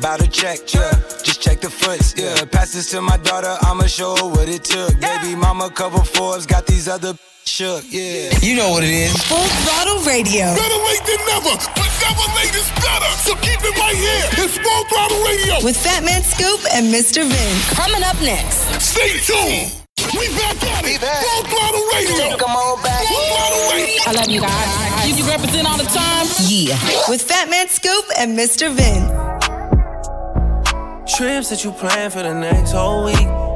Bout 0.01 0.19
to 0.19 0.27
check, 0.27 0.59
yeah. 0.73 0.91
Just 1.23 1.41
check 1.41 1.61
the 1.61 1.69
foots, 1.69 2.13
yeah. 2.17 2.43
Pass 2.45 2.73
this 2.73 2.89
to 2.91 3.01
my 3.01 3.17
daughter, 3.17 3.55
I'ma 3.61 3.85
show 3.85 4.15
her 4.15 4.27
what 4.27 4.49
it 4.49 4.63
took. 4.63 4.99
Baby 4.99 5.35
mama 5.35 5.69
cover 5.69 6.03
Forbes, 6.03 6.45
got 6.45 6.65
these 6.65 6.87
other 6.87 7.13
shook, 7.47 7.85
yeah. 7.89 8.33
You 8.41 8.55
know 8.57 8.69
what 8.71 8.83
it 8.83 8.89
is. 8.89 9.13
Full 9.29 9.37
throttle 9.65 10.01
radio. 10.03 10.49
Better 10.57 10.79
late 10.89 11.05
than 11.05 11.21
never, 11.29 11.53
but 11.77 11.91
never 12.01 12.25
late 12.35 12.55
is 12.57 12.69
better. 12.81 13.11
So 13.21 13.35
keep 13.39 13.61
it 13.61 13.75
right 13.77 13.95
here. 13.95 14.45
It's 14.45 14.57
Full 14.57 14.83
Throttle 14.89 15.21
Radio. 15.23 15.61
With 15.63 15.77
Fatman 15.77 16.21
Scoop 16.25 16.59
and 16.73 16.89
Mr. 16.93 17.21
Vince. 17.21 17.73
Coming 17.73 18.03
up 18.03 18.17
next. 18.21 18.65
Stay 18.81 19.21
tuned. 19.21 19.77
We 20.17 20.27
back 20.35 20.57
at 20.73 20.85
it. 20.85 20.99
Full 21.01 21.43
Throttle 21.45 21.85
Radio. 21.93 22.37
Come 22.37 22.55
on 22.57 22.81
back. 22.83 23.05
Full 23.05 23.25
Throttle 23.29 23.71
Radio. 23.71 24.01
I 24.07 24.11
love 24.13 24.29
you 24.29 24.41
guys. 24.41 25.07
You, 25.07 25.15
you 25.15 25.29
represent 25.29 25.67
all 25.67 25.77
the 25.77 25.85
time. 25.85 26.25
Yeah. 26.49 26.75
With 27.09 27.21
Fatman 27.27 27.69
Scoop 27.69 28.05
and 28.17 28.37
Mr. 28.37 28.73
Vince. 28.73 29.11
Trips 31.15 31.49
that 31.49 31.63
you 31.63 31.71
plan 31.71 32.09
for 32.09 32.23
the 32.23 32.33
next 32.33 32.71
whole 32.71 33.05
week. 33.05 33.27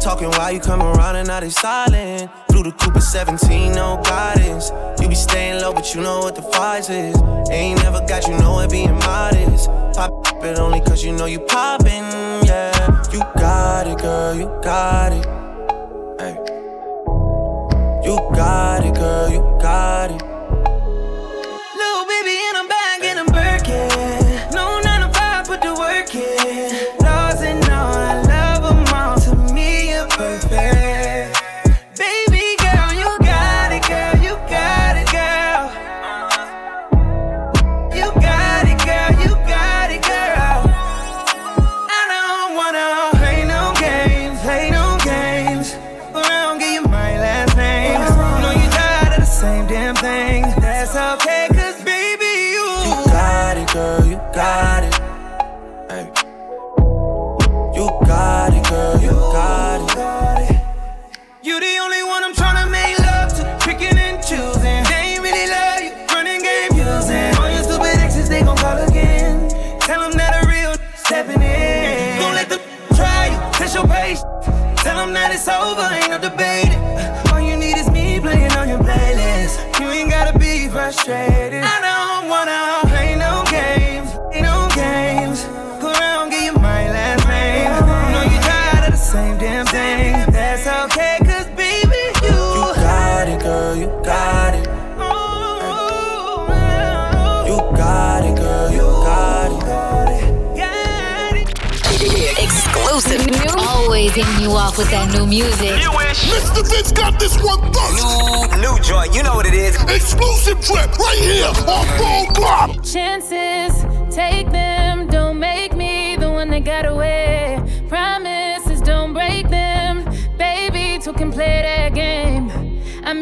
Talking 0.00 0.30
while 0.30 0.50
you 0.50 0.60
come 0.60 0.80
around 0.80 1.16
and 1.16 1.28
now 1.28 1.40
they 1.40 1.50
silent. 1.50 2.30
Blue 2.48 2.62
the 2.62 2.72
Cooper 2.72 3.00
17, 3.00 3.72
no 3.72 4.00
guidance. 4.02 4.72
You 4.98 5.08
be 5.08 5.14
staying 5.14 5.60
low, 5.60 5.74
but 5.74 5.94
you 5.94 6.00
know 6.00 6.20
what 6.20 6.34
the 6.34 6.42
price 6.42 6.88
is. 6.88 7.14
Ain't 7.50 7.82
never 7.82 8.00
got 8.06 8.26
you 8.26 8.36
know 8.38 8.60
it 8.60 8.70
being 8.70 8.94
modest. 8.94 9.66
Pop 9.94 10.26
it 10.42 10.58
only 10.58 10.80
cause 10.80 11.04
you 11.04 11.12
know 11.12 11.26
you 11.26 11.40
poppin', 11.40 12.04
yeah. 12.46 13.02
You 13.12 13.18
got 13.36 13.86
it, 13.86 13.98
girl, 13.98 14.34
you 14.34 14.46
got 14.62 15.12
it. 15.12 15.26
Hey. 16.18 16.36
You 18.02 18.16
got 18.34 18.84
it, 18.84 18.94
girl, 18.94 19.30
you 19.30 19.40
got 19.60 20.10
it. 20.12 20.29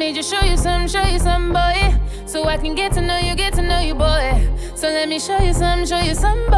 Made 0.08 0.24
show 0.24 0.40
you 0.40 0.56
some, 0.56 0.88
show 0.88 1.04
you 1.04 1.18
some, 1.18 1.52
boy. 1.52 1.94
So 2.24 2.44
I 2.44 2.56
can 2.56 2.74
get 2.74 2.92
to 2.92 3.02
know 3.02 3.18
you, 3.18 3.34
get 3.36 3.52
to 3.54 3.62
know 3.62 3.78
you, 3.78 3.94
boy. 3.94 4.48
So 4.74 4.88
let 4.88 5.06
me 5.06 5.18
show 5.18 5.38
you 5.38 5.52
some, 5.52 5.84
show 5.84 5.98
you 5.98 6.14
some, 6.14 6.46
boy. 6.46 6.56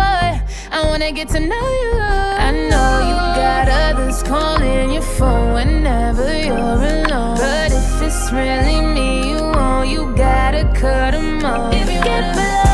I 0.70 0.84
wanna 0.84 1.10
get 1.10 1.28
to 1.30 1.40
know 1.40 1.68
you. 1.82 1.98
I 1.98 2.52
know 2.70 2.90
you 3.08 3.16
got 3.42 3.68
others 3.68 4.22
calling 4.22 4.92
your 4.92 5.02
phone 5.02 5.54
whenever 5.54 6.32
you're 6.32 6.56
alone. 6.56 7.38
But 7.38 7.72
if 7.72 8.02
it's 8.02 8.30
really 8.30 8.80
me 8.94 9.32
you 9.32 9.42
want, 9.42 9.88
you 9.88 10.14
gotta 10.14 10.62
cut 10.72 11.10
them 11.10 11.44
off. 11.44 11.74
If 11.74 11.90
you 11.90 12.00
get 12.04 12.36
below, 12.36 12.69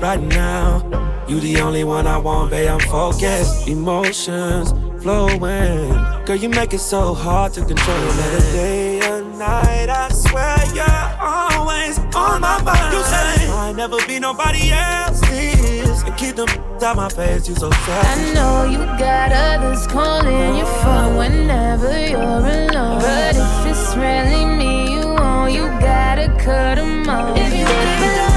right 0.00 0.20
now, 0.20 1.24
you 1.28 1.40
the 1.40 1.60
only 1.60 1.84
one 1.84 2.06
I 2.06 2.16
want, 2.16 2.50
babe. 2.50 2.70
I'm 2.70 2.80
focused. 2.80 3.68
Emotions 3.68 4.72
flowing. 5.02 5.92
Girl, 6.24 6.36
you 6.36 6.48
make 6.48 6.72
it 6.74 6.80
so 6.80 7.14
hard 7.14 7.52
to 7.54 7.64
control 7.64 7.96
it. 7.98 8.52
Day 8.52 9.00
and 9.00 9.38
night, 9.38 9.88
I 9.88 10.08
swear 10.10 10.58
you're 10.74 11.18
always 11.20 11.98
on 12.14 12.40
my 12.40 12.62
mind. 12.62 12.94
You 12.94 13.02
say 13.02 13.50
I 13.50 13.72
never 13.76 13.96
be 14.06 14.18
nobody 14.18 14.70
else's. 14.72 16.02
And 16.02 16.16
keep 16.16 16.36
them 16.36 16.48
out 16.82 16.96
my 16.96 17.08
face, 17.08 17.48
you 17.48 17.54
so 17.54 17.70
sad. 17.70 18.18
I 18.18 18.34
know 18.34 18.64
you 18.64 18.78
got 18.98 19.32
others 19.32 19.86
calling 19.86 20.56
your 20.56 20.66
phone 20.82 21.16
whenever 21.16 22.08
you're 22.08 22.20
alone. 22.20 23.00
But 23.00 23.36
if 23.36 23.66
it's 23.66 23.96
really 23.96 24.44
me 24.44 24.94
you 24.94 25.06
want, 25.08 25.52
you 25.52 25.66
gotta 25.80 26.28
cut 26.38 26.76
them 26.76 27.08
off. 27.08 27.36
If 27.36 27.52
you 27.58 28.29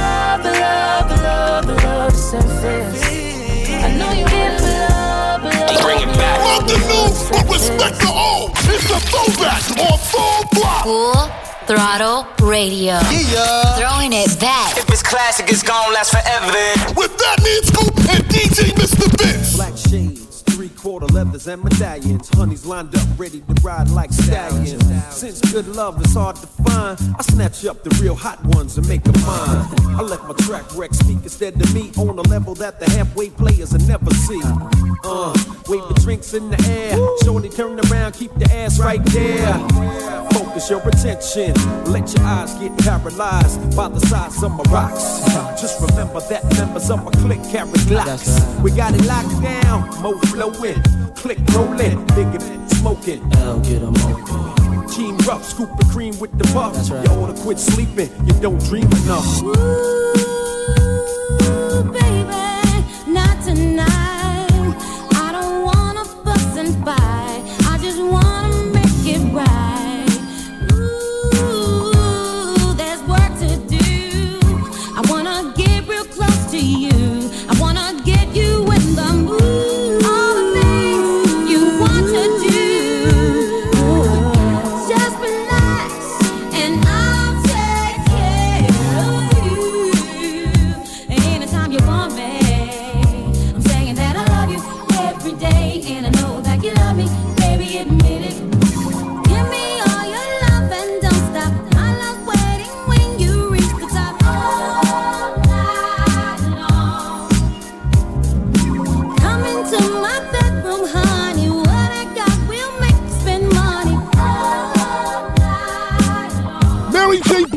get 1.07 1.17
below, 1.17 1.61
below, 1.61 1.61
below, 1.61 1.75
below 1.75 2.09
the 2.09 2.15
surface, 2.15 3.03
I 3.03 3.97
know 3.97 4.11
you 4.11 4.25
get 4.25 4.57
below, 4.59 5.49
below. 5.49 5.81
Bring 5.81 6.09
it 6.09 6.17
back. 6.17 6.39
Love 6.39 6.67
the 6.67 6.77
new, 6.77 7.07
but 7.31 7.45
respect 7.51 7.99
the 7.99 8.07
old. 8.07 8.51
It's 8.55 8.89
a 8.89 8.99
throwback 8.99 9.63
on 9.79 9.97
Full 9.99 10.43
Throttle. 10.55 10.83
Full 10.83 11.31
Throttle 11.67 12.27
Radio. 12.41 12.99
Yeah. 13.11 13.75
Throwing 13.77 14.13
it 14.13 14.39
back. 14.39 14.77
If 14.77 14.89
it's 14.89 15.03
classic, 15.03 15.49
it's 15.49 15.63
gonna 15.63 15.93
last 15.93 16.11
forever. 16.11 16.93
With 16.95 17.17
that, 17.17 17.41
me 17.43 17.57
and 17.57 17.65
Scoop 17.65 17.95
and 18.09 18.23
DJ 18.25 18.71
Mr. 18.75 19.07
Vince. 19.17 19.55
Black 19.55 19.77
shades, 19.77 20.22
three 20.22 20.22
quarter 20.73 21.07
leathers 21.07 21.47
and 21.47 21.63
medallions. 21.63 22.29
Honeys 22.29 22.65
lined 22.65 22.95
up, 22.95 23.07
ready 23.17 23.41
to 23.41 23.53
ride 23.61 23.89
like 23.89 24.11
stallions. 24.11 24.83
Since 25.09 25.41
good 25.51 25.67
love 25.67 26.03
is 26.05 26.13
hard 26.13 26.35
to 26.37 26.47
find, 26.47 26.99
I 27.17 27.21
snatch 27.21 27.65
up 27.65 27.83
the 27.83 27.89
real 28.01 28.15
hot 28.15 28.43
ones 28.45 28.77
and 28.77 28.87
make 28.87 29.03
them 29.03 29.19
mine. 29.21 29.67
I 29.95 30.01
let 30.01 30.23
my 30.23 30.33
track 30.45 30.65
wreck 30.75 30.93
speak 30.93 31.19
instead 31.23 31.59
of 31.61 31.73
me 31.73 31.91
on 31.97 32.17
a 32.17 32.23
level 32.23 32.55
that 32.55 32.79
the 32.79 32.89
halfway 32.91 33.29
players 33.29 33.71
will 33.73 33.87
never 33.87 34.11
see. 34.11 34.41
Uh, 35.03 35.33
wave 35.67 35.87
the 35.87 35.99
drinks 36.01 36.33
in 36.33 36.49
the 36.49 36.59
air. 36.69 36.97
Shorty 37.23 37.49
turn 37.49 37.79
around, 37.91 38.13
keep 38.13 38.33
the 38.35 38.51
ass 38.53 38.79
right 38.79 39.03
there. 39.05 39.53
Focus 40.33 40.69
your 40.69 40.87
attention, 40.87 41.53
let 41.91 42.11
your 42.13 42.25
eyes 42.25 42.53
get 42.55 42.75
paralyzed 42.79 43.75
by 43.75 43.87
the 43.87 43.99
size 44.01 44.41
of 44.43 44.51
my 44.51 44.63
rocks. 44.71 45.21
Just 45.61 45.81
remember 45.81 46.19
that 46.21 46.43
members 46.57 46.89
of 46.89 47.03
my 47.03 47.11
clique 47.11 47.43
carry 47.51 47.69
glocks. 47.89 48.61
We 48.61 48.71
got 48.71 48.93
it 48.93 49.05
locked 49.05 49.41
down, 49.41 49.89
mo 50.01 50.19
flowing, 50.63 51.13
click 51.15 51.37
rolling, 51.53 52.05
big 52.07 52.41
smoking. 52.71 53.21
I'll 53.37 53.59
get 53.59 53.81
them 53.81 53.95
open. 53.97 54.87
Team 54.87 55.17
rough, 55.19 55.43
scoop 55.43 55.69
the 55.77 55.85
cream 55.91 56.17
with 56.19 56.37
the 56.37 56.45
puff. 56.53 56.75
You 56.87 57.11
oughta 57.11 57.33
quit 57.41 57.59
sleeping, 57.59 58.09
you 58.25 58.33
don't 58.39 58.59
dream 58.65 58.85
enough. 58.85 59.41
baby, 59.41 60.22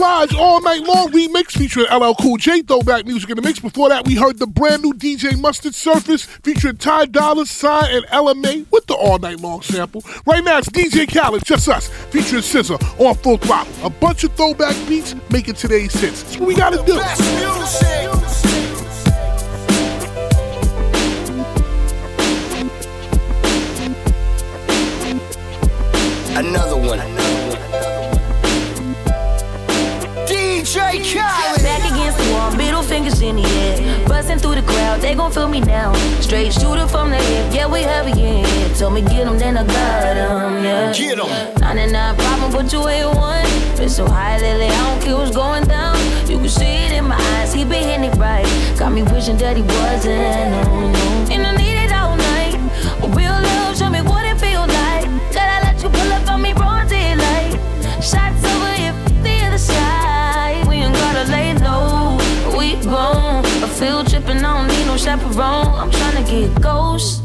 All 0.06 0.60
Night 0.60 0.82
Long 0.82 1.10
remix 1.10 1.58
featuring 1.58 1.86
LL 1.92 2.14
Cool 2.14 2.36
J 2.36 2.62
throwback 2.62 3.06
music 3.06 3.28
in 3.28 3.36
the 3.36 3.42
mix. 3.42 3.58
Before 3.58 3.88
that, 3.88 4.06
we 4.06 4.14
heard 4.14 4.38
the 4.38 4.46
brand 4.46 4.84
new 4.84 4.94
DJ 4.94 5.38
Mustard 5.38 5.74
Surface 5.74 6.24
featuring 6.24 6.76
Ty 6.76 7.06
Dolla 7.06 7.44
Sign 7.44 7.90
and 7.90 8.06
Ella 8.10 8.36
Mai 8.36 8.64
with 8.70 8.86
the 8.86 8.94
All 8.94 9.18
Night 9.18 9.40
Long 9.40 9.62
sample. 9.62 10.04
Right 10.24 10.44
now, 10.44 10.58
it's 10.58 10.68
DJ 10.68 11.12
Khaled, 11.12 11.44
just 11.44 11.68
us, 11.68 11.88
featuring 11.88 12.42
SZA 12.42 13.00
on 13.00 13.16
Full 13.16 13.36
Throttle. 13.38 13.72
A 13.84 13.90
bunch 13.90 14.22
of 14.22 14.32
throwback 14.34 14.76
beats 14.88 15.16
making 15.30 15.54
today's 15.54 15.92
hits. 15.92 16.22
That's 16.22 16.38
what 16.38 16.46
we 16.46 16.54
gotta 16.54 16.82
do. 16.86 17.00
Another 26.38 26.76
one. 26.76 27.15
Back 31.14 31.92
against 31.92 32.18
the 32.18 32.32
wall, 32.32 32.50
middle 32.56 32.82
fingers 32.82 33.22
in 33.22 33.36
the 33.36 33.44
air. 33.44 34.08
Busting 34.08 34.38
through 34.38 34.56
the 34.56 34.62
crowd, 34.62 35.00
they 35.00 35.14
gon' 35.14 35.30
feel 35.30 35.46
me 35.46 35.60
now. 35.60 35.92
Straight 36.20 36.52
shooter 36.52 36.88
from 36.88 37.10
the 37.10 37.16
hip, 37.16 37.54
yeah, 37.54 37.66
we 37.68 37.82
heavy 37.82 38.10
in 38.10 38.44
here. 38.44 38.68
Told 38.74 38.94
me 38.94 39.02
get 39.02 39.24
'em, 39.26 39.38
then 39.38 39.56
I 39.56 39.64
got 39.64 40.16
'em, 40.16 40.64
yeah. 40.64 40.92
Get 40.92 41.18
'em. 41.20 41.60
99 41.60 42.16
problem, 42.16 42.50
but 42.50 42.72
you 42.72 42.88
ain't 42.88 43.14
one. 43.14 43.46
Been 43.76 43.88
so 43.88 44.04
high 44.08 44.38
lately, 44.38 44.66
I 44.66 44.70
don't 44.70 45.00
care 45.00 45.16
what's 45.16 45.30
going 45.30 45.64
down. 45.64 45.96
You 46.28 46.38
can 46.38 46.48
see 46.48 46.74
it 46.86 46.92
in 46.92 47.06
my 47.06 47.16
eyes, 47.34 47.52
he 47.52 47.64
been 47.64 47.84
hitting 47.84 48.10
it 48.10 48.16
right. 48.16 48.48
Got 48.76 48.92
me 48.92 49.02
wishing 49.04 49.36
that 49.36 49.56
he 49.56 49.62
wasn't, 49.62 50.50
no, 50.50 50.90
no. 50.90 51.04
And 51.30 51.46
I 51.46 51.52
need 51.56 51.78
it 51.84 51.92
all 51.92 52.16
night. 52.16 52.58
Real 53.14 53.38
love, 53.48 53.78
show 53.78 53.90
me 53.90 54.00
what 54.02 54.24
it 54.24 54.40
feel 54.40 54.66
like. 54.66 55.06
Gotta 55.32 55.66
let 55.66 55.80
you 55.80 55.88
pull 55.88 56.12
up 56.12 56.28
on 56.28 56.42
me, 56.42 56.52
broad 56.52 56.88
daylight. 56.88 57.60
Shots 58.02 58.42
over 58.52 58.72
here, 58.74 58.94
the 59.22 59.46
other 59.46 59.58
side. 59.58 60.05
Field 63.78 64.08
trip 64.08 64.26
and 64.28 64.44
I 64.44 64.56
don't 64.56 64.68
need 64.68 64.86
no 64.86 64.96
chaperone. 64.96 65.68
I'm 65.74 65.90
tryna 65.90 66.24
get 66.28 66.62
ghost. 66.62 67.22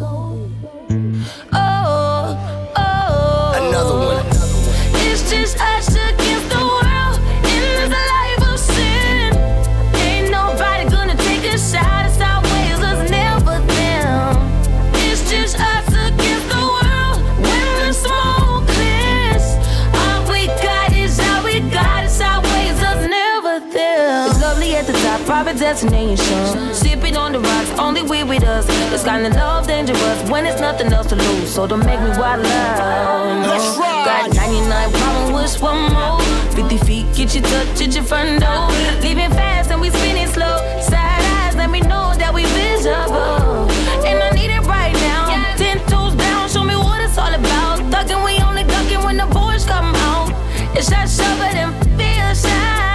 Private 25.43 25.60
destination. 25.60 26.71
Sipping 26.71 27.17
on 27.17 27.32
the 27.32 27.39
rocks, 27.39 27.71
only 27.80 28.04
we 28.04 28.23
with 28.23 28.43
us. 28.43 28.67
This 28.91 29.04
kind 29.04 29.25
of 29.25 29.34
love 29.34 29.65
dangerous 29.65 30.30
when 30.30 30.45
it's 30.45 30.62
nothing 30.62 30.93
else 30.93 31.08
to 31.08 31.15
lose. 31.15 31.49
So 31.51 31.65
don't 31.65 31.84
make 31.84 31.99
me 31.99 32.10
wild 32.10 32.45
out. 32.45 33.47
Let's 33.47 33.75
ride. 33.75 34.06
Got 34.06 34.36
99 34.36 34.91
problem 34.91 35.34
with 35.34 35.62
one 35.62 35.93
more. 35.93 36.19
50 36.51 36.77
feet, 36.86 37.06
get 37.15 37.34
you 37.34 37.41
touch 37.41 37.82
at 37.82 37.95
your 37.95 38.04
front 38.04 38.41
door. 38.41 38.67
Leaving 39.01 39.32
fast 39.32 39.71
and 39.71 39.82
we 39.82 39.89
spinning 39.89 40.27
slow. 40.27 40.58
Side 40.80 41.23
eyes, 41.34 41.56
let 41.56 41.71
me 41.71 41.80
know 41.80 42.13
that 42.21 42.32
we 42.32 42.45
visible. 42.45 43.65
And 44.06 44.21
I 44.21 44.30
need 44.38 44.51
it 44.51 44.63
right 44.67 44.93
now. 44.93 45.58
Ten 45.58 45.80
toes 45.88 46.13
down, 46.13 46.49
show 46.49 46.63
me 46.63 46.75
what 46.75 47.01
it's 47.01 47.17
all 47.17 47.34
about. 47.34 47.80
Thugging, 47.91 48.23
we 48.23 48.38
only 48.43 48.63
ducking 48.63 49.04
when 49.04 49.17
the 49.17 49.25
boys 49.25 49.65
come 49.65 49.95
out. 50.10 50.30
It's 50.77 50.89
that 50.91 51.10
shove 51.10 51.41
it 51.49 51.56
and 51.56 51.73
feel 51.97 52.30
shy. 52.36 52.90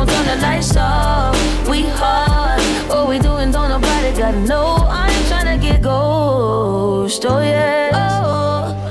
Gon' 0.00 0.08
turn 0.08 0.24
the 0.24 0.36
lights 0.36 0.74
off. 0.78 1.36
We 1.68 1.82
hard. 1.82 2.62
What 2.88 3.06
we 3.06 3.18
doing, 3.18 3.50
don't 3.50 3.68
nobody 3.68 4.16
gotta 4.16 4.40
know. 4.46 4.76
I 4.88 5.10
ain't 5.10 5.26
tryna 5.26 5.60
get 5.60 5.82
ghost. 5.82 7.22
Oh 7.26 7.42
yeah. 7.42 7.90
Oh. 7.92 8.89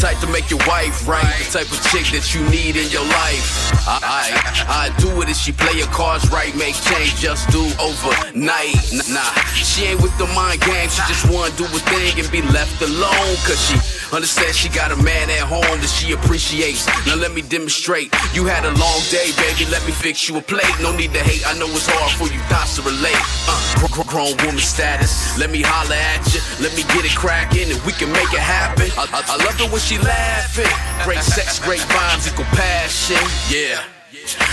tight 0.00 0.09
to 0.20 0.26
make 0.28 0.50
your 0.50 0.60
wife 0.68 1.08
right, 1.08 1.24
the 1.48 1.64
type 1.64 1.70
of 1.72 1.80
chick 1.88 2.12
that 2.12 2.34
you 2.34 2.44
need 2.52 2.76
in 2.76 2.88
your 2.92 3.04
life. 3.04 3.72
I, 3.88 3.96
I, 4.04 4.88
I 4.90 5.00
do 5.00 5.08
it 5.22 5.28
if 5.28 5.36
she 5.36 5.52
play 5.52 5.80
her 5.80 5.90
cards 5.90 6.28
right, 6.30 6.54
make 6.56 6.76
change 6.76 7.16
just 7.16 7.48
do 7.48 7.64
overnight. 7.80 8.76
Nah, 9.08 9.32
she 9.56 9.88
ain't 9.88 10.02
with 10.02 10.16
the 10.18 10.28
mind 10.36 10.60
games, 10.60 10.94
she 10.94 11.02
just 11.08 11.24
wanna 11.32 11.54
do 11.56 11.64
a 11.64 11.80
thing 11.88 12.20
and 12.20 12.28
be 12.30 12.42
left 12.52 12.80
alone, 12.82 13.34
cause 13.48 13.56
she 13.56 13.76
understands 14.14 14.56
she 14.56 14.68
got 14.68 14.92
a 14.92 14.98
man 15.02 15.30
at 15.30 15.46
home 15.48 15.64
that 15.80 15.88
she 15.88 16.12
appreciates. 16.12 16.84
Now 17.06 17.16
let 17.16 17.32
me 17.32 17.40
demonstrate. 17.42 18.12
You 18.34 18.44
had 18.44 18.64
a 18.64 18.72
long 18.76 19.00
day, 19.08 19.32
baby, 19.40 19.64
let 19.72 19.84
me 19.86 19.92
fix 19.92 20.28
you 20.28 20.36
a 20.36 20.42
plate. 20.42 20.68
No 20.82 20.92
need 20.94 21.12
to 21.16 21.22
hate, 21.24 21.46
I 21.48 21.56
know 21.58 21.66
it's 21.72 21.88
hard 21.88 22.12
for 22.20 22.28
you 22.28 22.40
thoughts 22.52 22.76
to 22.76 22.82
relate. 22.82 23.16
Uh, 23.48 23.56
gr- 23.80 23.92
gr- 23.94 24.08
grown 24.08 24.36
woman 24.44 24.60
status, 24.60 25.38
let 25.38 25.48
me 25.50 25.62
holler 25.64 25.96
at 25.96 26.20
you, 26.34 26.40
let 26.60 26.76
me 26.76 26.84
get 26.92 27.08
it 27.08 27.16
cracking, 27.16 27.70
and 27.72 27.80
we 27.88 27.92
can 27.96 28.12
make 28.12 28.28
it 28.36 28.44
happen. 28.44 28.92
I, 29.00 29.08
I, 29.08 29.20
I 29.24 29.36
love 29.40 29.56
it 29.56 29.70
when 29.72 29.80
she 29.80 29.96
laughing. 30.10 30.74
Great 31.04 31.22
sex, 31.22 31.58
great 31.58 31.84
vibes, 31.94 32.26
equal 32.28 32.50
passion. 32.56 33.22
Yeah. 33.48 33.82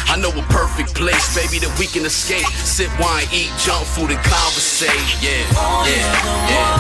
I 0.08 0.16
know 0.22 0.30
a 0.30 0.44
perfect 0.54 0.96
place, 0.96 1.36
baby, 1.36 1.60
that 1.60 1.74
we 1.80 1.88
can 1.88 2.06
escape. 2.06 2.48
Sip 2.64 2.92
wine, 3.00 3.28
eat 3.34 3.52
junk 3.66 3.86
food, 3.86 4.12
and 4.12 4.24
conversate. 4.24 4.90
Yeah, 5.20 5.44
yeah, 5.90 6.52
yeah. 6.52 6.78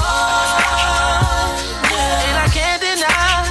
And 1.92 2.38
I 2.38 2.48
can't 2.54 2.82
deny, 2.82 3.44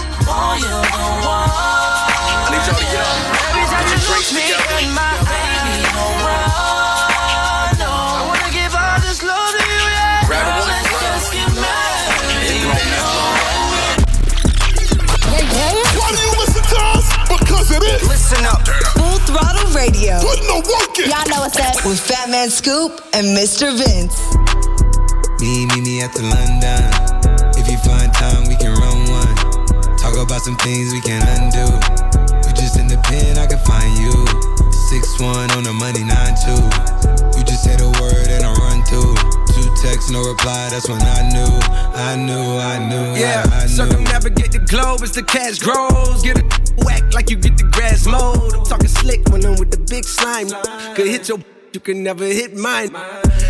Listen 18.29 18.45
up. 18.47 18.67
Full 18.99 19.19
Throttle 19.23 19.71
Radio. 19.71 20.19
Putting 20.19 20.51
the 20.51 20.59
work 20.59 20.99
in. 20.99 21.07
Y'all 21.15 21.31
know 21.31 21.47
what's 21.47 21.63
up. 21.63 21.79
With 21.87 22.03
Fatman 22.03 22.51
Scoop 22.51 22.99
and 23.15 23.23
Mr. 23.39 23.71
Vince. 23.71 24.19
Me, 25.39 25.63
me, 25.71 25.79
me 25.79 26.03
at 26.03 26.11
the 26.11 26.27
London. 26.27 26.91
If 27.55 27.71
you 27.71 27.79
find 27.87 28.11
time, 28.11 28.51
we 28.51 28.59
can 28.59 28.75
run 28.75 28.99
one. 29.07 29.97
Talk 30.03 30.19
about 30.19 30.43
some 30.43 30.57
things 30.59 30.91
we 30.91 31.01
can 31.03 31.23
undo. 31.39 31.71
You 32.43 32.53
just 32.59 32.75
in 32.75 32.91
the 32.91 32.99
pen, 33.07 33.39
I 33.39 33.47
can 33.47 33.63
find 33.63 33.95
you. 33.95 34.11
Six 34.91 35.23
one 35.23 35.47
on 35.55 35.63
the 35.63 35.73
money, 35.79 36.03
nine 36.03 36.35
two. 36.43 36.59
You 37.39 37.47
just 37.47 37.63
say 37.63 37.79
the 37.79 37.95
word 38.03 38.27
and 38.27 38.43
I 38.43 38.51
run 38.59 38.83
through. 38.91 39.36
Two 39.77 39.89
texts, 39.89 40.11
no 40.11 40.23
reply. 40.23 40.69
That's 40.71 40.89
when 40.89 41.01
I 41.03 41.29
knew, 41.29 41.45
I 41.95 42.17
knew, 42.17 42.59
I 42.59 42.79
knew, 42.89 43.21
Yeah, 43.21 43.45
I, 43.53 43.65
I 43.65 43.67
circumnavigate 43.67 44.53
the 44.53 44.61
globe 44.61 45.03
as 45.03 45.13
the 45.13 45.23
cash 45.23 45.59
grows. 45.59 46.23
Get 46.23 46.39
it 46.39 46.45
whack 46.85 47.13
like 47.15 47.31
you 47.31 47.37
get 47.37 47.57
the 47.57 47.65
grass 47.65 48.07
mowed. 48.07 48.55
I'm 48.55 48.65
talking 48.65 48.89
slick 48.89 49.29
when 49.29 49.45
I'm 49.45 49.59
with 49.59 49.71
the 49.71 49.79
big 49.79 50.05
slime. 50.05 50.49
Could 50.95 51.07
hit 51.07 51.29
your, 51.29 51.39
you 51.77 51.81
can 51.81 52.03
never 52.03 52.25
hit 52.25 52.57
mine. 52.57 52.89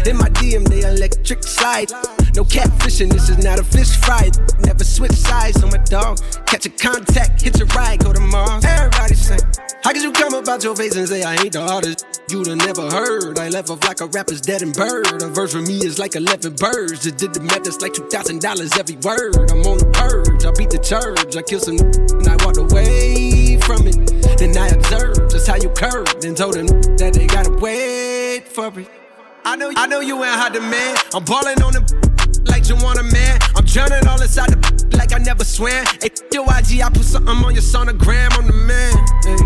In 0.04 0.16
my 0.18 0.28
DM, 0.34 0.66
they 0.66 0.80
electric 0.80 1.44
slide. 1.44 1.92
No 2.34 2.42
catfishing, 2.42 3.08
this 3.12 3.30
is 3.30 3.38
not 3.38 3.60
a 3.60 3.62
fish 3.62 3.94
fry. 3.98 4.28
Never 4.64 4.82
switch 4.82 5.12
sides 5.12 5.62
on 5.62 5.70
my 5.70 5.78
dog. 5.84 6.18
Catch 6.44 6.66
a 6.66 6.70
contact, 6.70 7.42
hit 7.42 7.56
your 7.56 7.68
ride, 7.68 8.02
go 8.02 8.12
to 8.12 8.18
Mars. 8.18 8.64
Everybody 8.64 9.14
say, 9.14 9.38
How 9.84 9.92
could 9.92 10.02
you 10.02 10.10
come 10.10 10.34
about 10.34 10.64
your 10.64 10.74
face 10.74 10.96
and 10.96 11.06
say 11.06 11.22
I 11.22 11.36
ain't 11.36 11.52
the 11.52 11.60
artist? 11.60 12.04
You'd 12.28 12.48
have 12.48 12.56
never 12.56 12.90
heard. 12.90 13.38
I 13.38 13.48
left 13.48 13.70
off 13.70 13.84
like 13.84 14.00
a 14.00 14.06
rapper's 14.06 14.40
dead 14.40 14.62
and 14.62 14.74
bird. 14.74 15.22
A 15.22 15.28
verse 15.28 15.52
for 15.52 15.62
me 15.62 15.78
is 15.86 16.00
like 16.00 16.16
11 16.16 16.56
birds. 16.56 17.04
Just 17.04 17.18
did 17.18 17.32
the 17.32 17.40
math, 17.40 17.62
that's 17.62 17.80
like 17.80 17.92
$2,000 17.92 18.42
every 18.76 18.96
word. 19.06 19.36
I'm 19.52 19.62
on 19.70 19.78
the 19.78 19.86
purge, 19.94 20.44
I 20.44 20.50
beat 20.58 20.70
the 20.70 20.82
church. 20.82 21.36
I 21.36 21.42
killed 21.42 21.62
some 21.62 21.78
and 21.78 22.26
I 22.26 22.34
walked 22.44 22.58
away 22.58 23.56
from 23.60 23.86
it. 23.86 23.94
Then 24.36 24.58
I 24.58 24.66
observed 24.74 25.30
just 25.30 25.46
how 25.46 25.54
you 25.54 25.68
curved 25.70 26.24
and 26.24 26.36
told 26.36 26.54
them 26.54 26.66
that 26.98 27.12
they 27.14 27.28
gotta 27.28 27.52
wait 27.62 28.15
I 28.56 29.54
know, 29.54 29.70
I 29.76 29.86
know 29.86 30.00
you 30.00 30.16
ain't 30.24 30.32
hot 30.32 30.54
demand. 30.54 30.96
I'm 31.12 31.24
balling 31.28 31.60
on 31.60 31.76
them 31.76 31.84
like 32.48 32.66
you 32.72 32.76
want 32.80 32.98
a 32.98 33.02
man. 33.02 33.36
I'm 33.52 33.68
drowning 33.68 34.08
all 34.08 34.16
inside 34.16 34.48
the 34.48 34.96
like 34.96 35.12
I 35.12 35.18
never 35.18 35.44
swam. 35.44 35.84
Hey, 36.00 36.08
your 36.32 36.48
IG, 36.48 36.80
I 36.80 36.88
put 36.88 37.04
something 37.04 37.36
on 37.36 37.52
your 37.52 37.60
sonogram. 37.60 38.32
I'm 38.32 38.48
the 38.48 38.56
man. 38.56 38.96
Hey, 39.28 39.36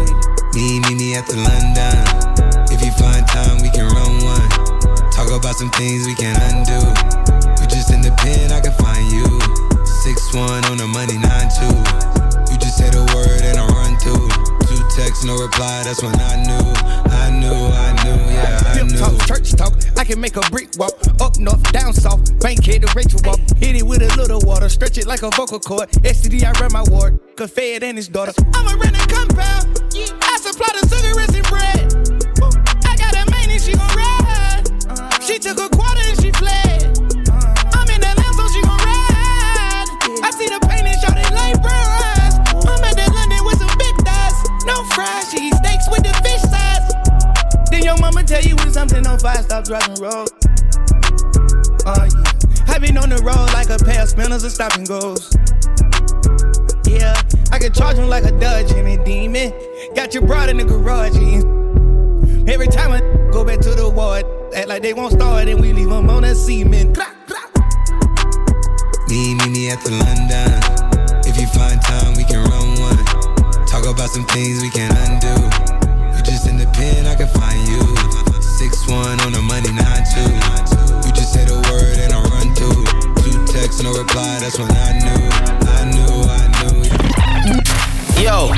hey. 0.00 0.08
Me, 0.56 0.80
me, 0.80 0.96
me 0.96 1.12
the 1.28 1.36
London. 1.44 1.92
If 2.72 2.80
you 2.80 2.88
find 2.96 3.28
time, 3.28 3.60
we 3.60 3.68
can 3.68 3.84
run 3.84 4.24
one. 4.24 4.48
Talk 5.12 5.28
about 5.28 5.60
some 5.60 5.68
things 5.76 6.08
we 6.08 6.16
can 6.16 6.32
undo. 6.48 6.80
You 7.60 7.68
just 7.68 7.92
in 7.92 8.00
the 8.00 8.16
pen, 8.16 8.48
I 8.48 8.64
can 8.64 8.72
find 8.80 9.04
you. 9.12 9.28
Six 9.84 10.32
one 10.32 10.64
on 10.72 10.80
the 10.80 10.88
money, 10.88 11.20
nine 11.20 11.52
two. 11.52 11.76
You 12.48 12.56
just 12.56 12.80
say 12.80 12.88
the 12.88 13.04
word 13.12 13.44
and 13.44 13.60
I 13.60 13.68
run 13.76 14.00
through. 14.00 14.24
Two 14.64 14.80
texts, 14.96 15.24
no 15.24 15.36
reply. 15.36 15.84
That's 15.84 16.02
when 16.02 16.16
I 16.16 16.40
knew, 16.48 16.64
I 17.12 17.28
knew, 17.28 17.52
I 17.52 17.92
knew, 18.00 18.03
yeah, 18.34 18.60
I. 18.66 18.74
Talk, 18.98 19.26
church 19.26 19.52
talk. 19.52 19.72
I 19.96 20.04
can 20.04 20.20
make 20.20 20.36
a 20.36 20.40
brick 20.50 20.70
walk. 20.78 20.94
Up 21.20 21.38
north, 21.38 21.62
down 21.72 21.92
south. 21.92 22.20
Bank 22.40 22.64
head 22.64 22.82
to 22.82 22.92
Rachel 22.94 23.20
walk. 23.24 23.40
Hit 23.56 23.76
it 23.76 23.82
with 23.82 24.02
a 24.02 24.14
little 24.16 24.40
water. 24.40 24.68
Stretch 24.68 24.98
it 24.98 25.06
like 25.06 25.22
a 25.22 25.30
vocal 25.30 25.60
cord. 25.60 25.90
STD, 26.02 26.44
I 26.44 26.52
run 26.60 26.72
my 26.72 26.84
ward. 26.90 27.18
Could 27.36 27.50
fed 27.50 27.82
and 27.82 27.96
his 27.96 28.08
daughter. 28.08 28.32
I'ma 28.54 28.72
a 28.72 28.76
renting 28.76 29.08
compound. 29.08 29.80
I 29.94 30.38
supply 30.40 30.68
the 30.74 30.82
sugar 30.90 31.14
and 31.14 31.46
bread. 31.48 31.86
I 32.84 32.96
got 32.96 33.14
a 33.14 33.30
main 33.30 33.50
and 33.50 33.60
she 33.60 33.72
gon' 33.72 33.94
ride. 33.94 34.64
Uh-huh. 34.90 35.20
She 35.20 35.38
took 35.38 35.58
a 35.58 35.68
quarter 35.68 36.02
and 36.10 36.18
she 36.20 36.30
fled. 36.32 36.98
Uh-huh. 37.28 37.78
I'm 37.78 37.88
in 37.90 38.00
that 38.00 38.16
lamb, 38.18 38.34
so 38.34 38.44
she 38.50 38.60
gon' 38.62 38.78
ride. 38.82 39.88
I 40.26 40.30
see 40.34 40.48
the 40.50 40.58
pain 40.66 40.86
and 40.86 40.98
shot 41.00 41.16
it 41.16 41.30
like 41.30 41.60
bronze. 41.62 42.34
I'm 42.66 42.82
at 42.82 42.96
that 42.98 43.10
London 43.14 43.44
with 43.46 43.58
some 43.62 43.74
big 43.78 43.94
thighs. 44.02 44.38
No 44.66 44.82
fries, 44.94 45.30
she 45.30 45.48
eat 45.48 45.54
steaks 45.54 45.86
with 45.90 46.02
the 46.02 46.14
fish 46.26 46.33
your 47.84 47.98
mama 47.98 48.24
tell 48.24 48.42
you 48.42 48.56
when 48.56 48.72
something 48.72 49.06
on 49.06 49.18
fire, 49.18 49.42
stop 49.42 49.64
driving 49.64 50.00
road. 50.02 50.28
Oh 51.86 52.08
yeah. 52.08 52.34
I 52.66 52.78
been 52.78 52.96
on 52.96 53.10
the 53.10 53.20
road 53.22 53.52
like 53.52 53.68
a 53.68 53.78
pair 53.84 54.02
of 54.02 54.08
spinners 54.08 54.42
and 54.42 54.50
stopping 54.50 54.84
goes. 54.84 55.30
Yeah, 56.88 57.14
I 57.52 57.58
can 57.58 57.72
charge 57.72 57.96
him 57.96 58.08
like 58.08 58.24
a 58.24 58.32
Dodge 58.32 58.72
and 58.72 58.88
a 58.88 59.04
demon. 59.04 59.52
Got 59.94 60.14
your 60.14 60.26
broad 60.26 60.48
in 60.48 60.56
the 60.56 60.64
garage. 60.64 61.16
Every 62.48 62.68
time 62.68 62.90
I 62.92 63.00
go 63.30 63.44
back 63.44 63.60
to 63.60 63.74
the 63.74 63.88
ward, 63.88 64.24
act 64.54 64.68
like 64.68 64.82
they 64.82 64.94
won't 64.94 65.12
start 65.12 65.48
and 65.48 65.60
we 65.60 65.72
leave 65.72 65.90
them 65.90 66.08
on 66.08 66.24
a 66.24 66.34
cement. 66.34 66.98
Me, 69.08 69.34
me, 69.34 69.48
me 69.50 69.70
at 69.70 69.80
the 69.82 69.90
London. 69.92 71.20
If 71.26 71.38
you 71.38 71.46
find 71.48 71.80
time, 71.82 72.16
we 72.16 72.24
can 72.24 72.42
run 72.48 72.80
one. 72.80 73.66
Talk 73.66 73.84
about 73.86 74.10
some 74.10 74.26
things 74.26 74.62
we 74.62 74.70
can 74.70 74.90
undo. 74.96 75.73
You 76.34 76.40
just 76.40 76.50
in 76.50 76.58
the 76.58 76.66
pen, 76.74 77.06
I 77.06 77.14
can 77.14 77.28
find 77.28 77.62
you. 77.70 77.78
Six 78.42 78.90
one 78.90 79.20
on 79.22 79.30
the 79.30 79.38
money, 79.38 79.70
nine 79.70 80.02
two. 80.02 80.34
You 81.06 81.14
just 81.14 81.30
say 81.32 81.46
the 81.46 81.62
word 81.70 81.94
and 82.02 82.10
I 82.10 82.18
run 82.26 82.50
through. 82.58 82.82
Two 83.22 83.46
texts, 83.46 83.80
no 83.84 83.94
reply. 83.94 84.42
That's 84.42 84.58
when 84.58 84.66
I 84.66 84.98
knew, 84.98 85.30
I 85.30 85.86
knew, 85.94 86.26
I 86.26 86.50
knew. 86.58 87.62
Yo. 88.18 88.50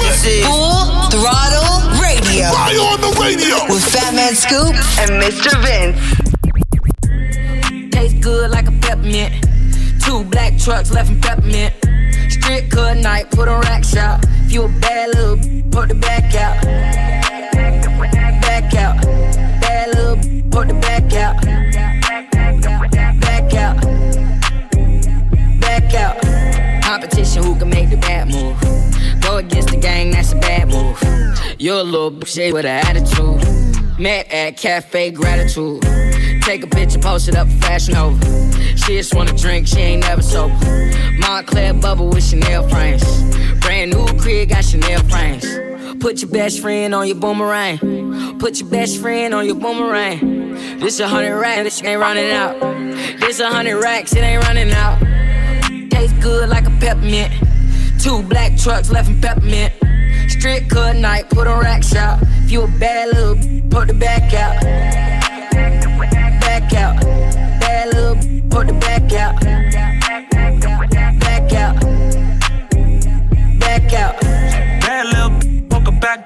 This 0.00 0.24
is 0.24 0.48
Full 0.48 1.12
Throttle 1.12 1.92
Radio. 2.00 2.48
Fire 2.48 2.80
on 2.88 3.04
the 3.04 3.12
radio 3.20 3.60
with 3.68 3.84
Fatman 3.92 4.32
Scoop 4.32 4.72
and 4.96 5.20
Mr. 5.20 5.52
Vince. 5.60 6.00
Tastes 7.92 8.16
good 8.24 8.50
like 8.50 8.66
a 8.66 8.72
peppermint. 8.80 9.44
Two 10.00 10.24
black 10.24 10.56
trucks 10.56 10.90
left 10.90 11.10
in 11.10 11.20
peppermint. 11.20 11.74
Strip 12.32 12.70
cut 12.70 12.96
night, 12.96 13.30
put 13.30 13.46
on 13.46 13.60
rack 13.60 13.84
shop. 13.84 14.24
If 14.46 14.52
you 14.52 14.62
a 14.62 14.68
bad 14.80 15.14
little, 15.14 15.55
put 15.76 15.90
the 15.90 15.94
back 15.94 16.34
out. 16.34 16.62
Back 18.40 18.74
out. 18.76 19.02
Bad 19.60 19.88
little, 19.88 20.16
put 20.50 20.68
the 20.68 20.74
back 20.80 21.12
out. 21.12 21.36
Back 23.20 23.54
out. 23.54 23.76
Back 25.60 25.94
out. 25.94 26.82
Competition, 26.82 27.42
who 27.42 27.58
can 27.58 27.68
make 27.68 27.90
the 27.90 27.98
bad 27.98 28.28
move? 28.28 28.58
Go 29.20 29.36
against 29.36 29.68
the 29.68 29.76
gang, 29.76 30.12
that's 30.12 30.32
a 30.32 30.36
bad 30.36 30.68
move. 30.68 30.98
You're 31.58 31.80
a 31.80 31.82
little 31.82 32.10
bitch 32.10 32.54
with 32.54 32.64
an 32.64 32.86
attitude. 32.86 34.00
Met 34.00 34.32
at 34.32 34.56
Cafe 34.56 35.10
Gratitude. 35.10 35.82
Take 36.40 36.64
a 36.64 36.68
picture, 36.68 36.98
post 36.98 37.28
it 37.28 37.36
up 37.36 37.48
for 37.48 37.58
Fashion 37.58 37.92
Nova. 37.92 38.24
She 38.78 38.96
just 38.96 39.14
wanna 39.14 39.36
drink, 39.36 39.66
she 39.66 39.80
ain't 39.80 40.04
never 40.04 40.22
sober. 40.22 40.54
Moncler 41.20 41.78
bubble 41.78 42.08
with 42.08 42.24
Chanel 42.24 42.66
frames. 42.66 43.04
Brand 43.60 43.92
new 43.92 44.06
crib, 44.18 44.48
got 44.48 44.64
Chanel 44.64 45.02
frames. 45.08 45.65
Put 46.00 46.22
your 46.22 46.30
best 46.30 46.60
friend 46.60 46.94
on 46.94 47.06
your 47.06 47.16
boomerang. 47.16 48.38
Put 48.38 48.60
your 48.60 48.68
best 48.68 49.00
friend 49.00 49.34
on 49.34 49.46
your 49.46 49.56
boomerang. 49.56 50.54
This 50.78 51.00
a 51.00 51.08
hundred 51.08 51.38
racks, 51.38 51.64
this 51.64 51.82
ain't 51.84 52.00
running 52.00 52.30
out. 52.30 52.60
This 53.20 53.40
a 53.40 53.48
hundred 53.48 53.80
racks, 53.80 54.14
it 54.14 54.20
ain't 54.20 54.44
running 54.44 54.70
out. 54.70 55.00
Tastes 55.90 56.16
good 56.22 56.48
like 56.48 56.66
a 56.66 56.70
peppermint. 56.80 57.32
Two 58.00 58.22
black 58.22 58.56
trucks 58.56 58.90
left 58.90 59.08
in 59.08 59.20
peppermint. 59.20 59.72
Strip 60.30 60.68
cut 60.68 60.96
night, 60.96 61.28
put 61.30 61.46
on 61.46 61.60
rack 61.60 61.82
shop. 61.82 62.20
If 62.44 62.50
you 62.50 62.62
a 62.62 62.68
bad 62.78 63.08
little, 63.14 63.36
put 63.70 63.88
the 63.88 63.94
back 63.94 64.32
out. 64.34 64.62
Back 66.40 66.72
out. 66.74 67.00
Bad 67.60 67.94
little, 67.94 68.16
put 68.48 68.68
the 68.68 68.74
back 68.74 69.12
out. 69.12 69.85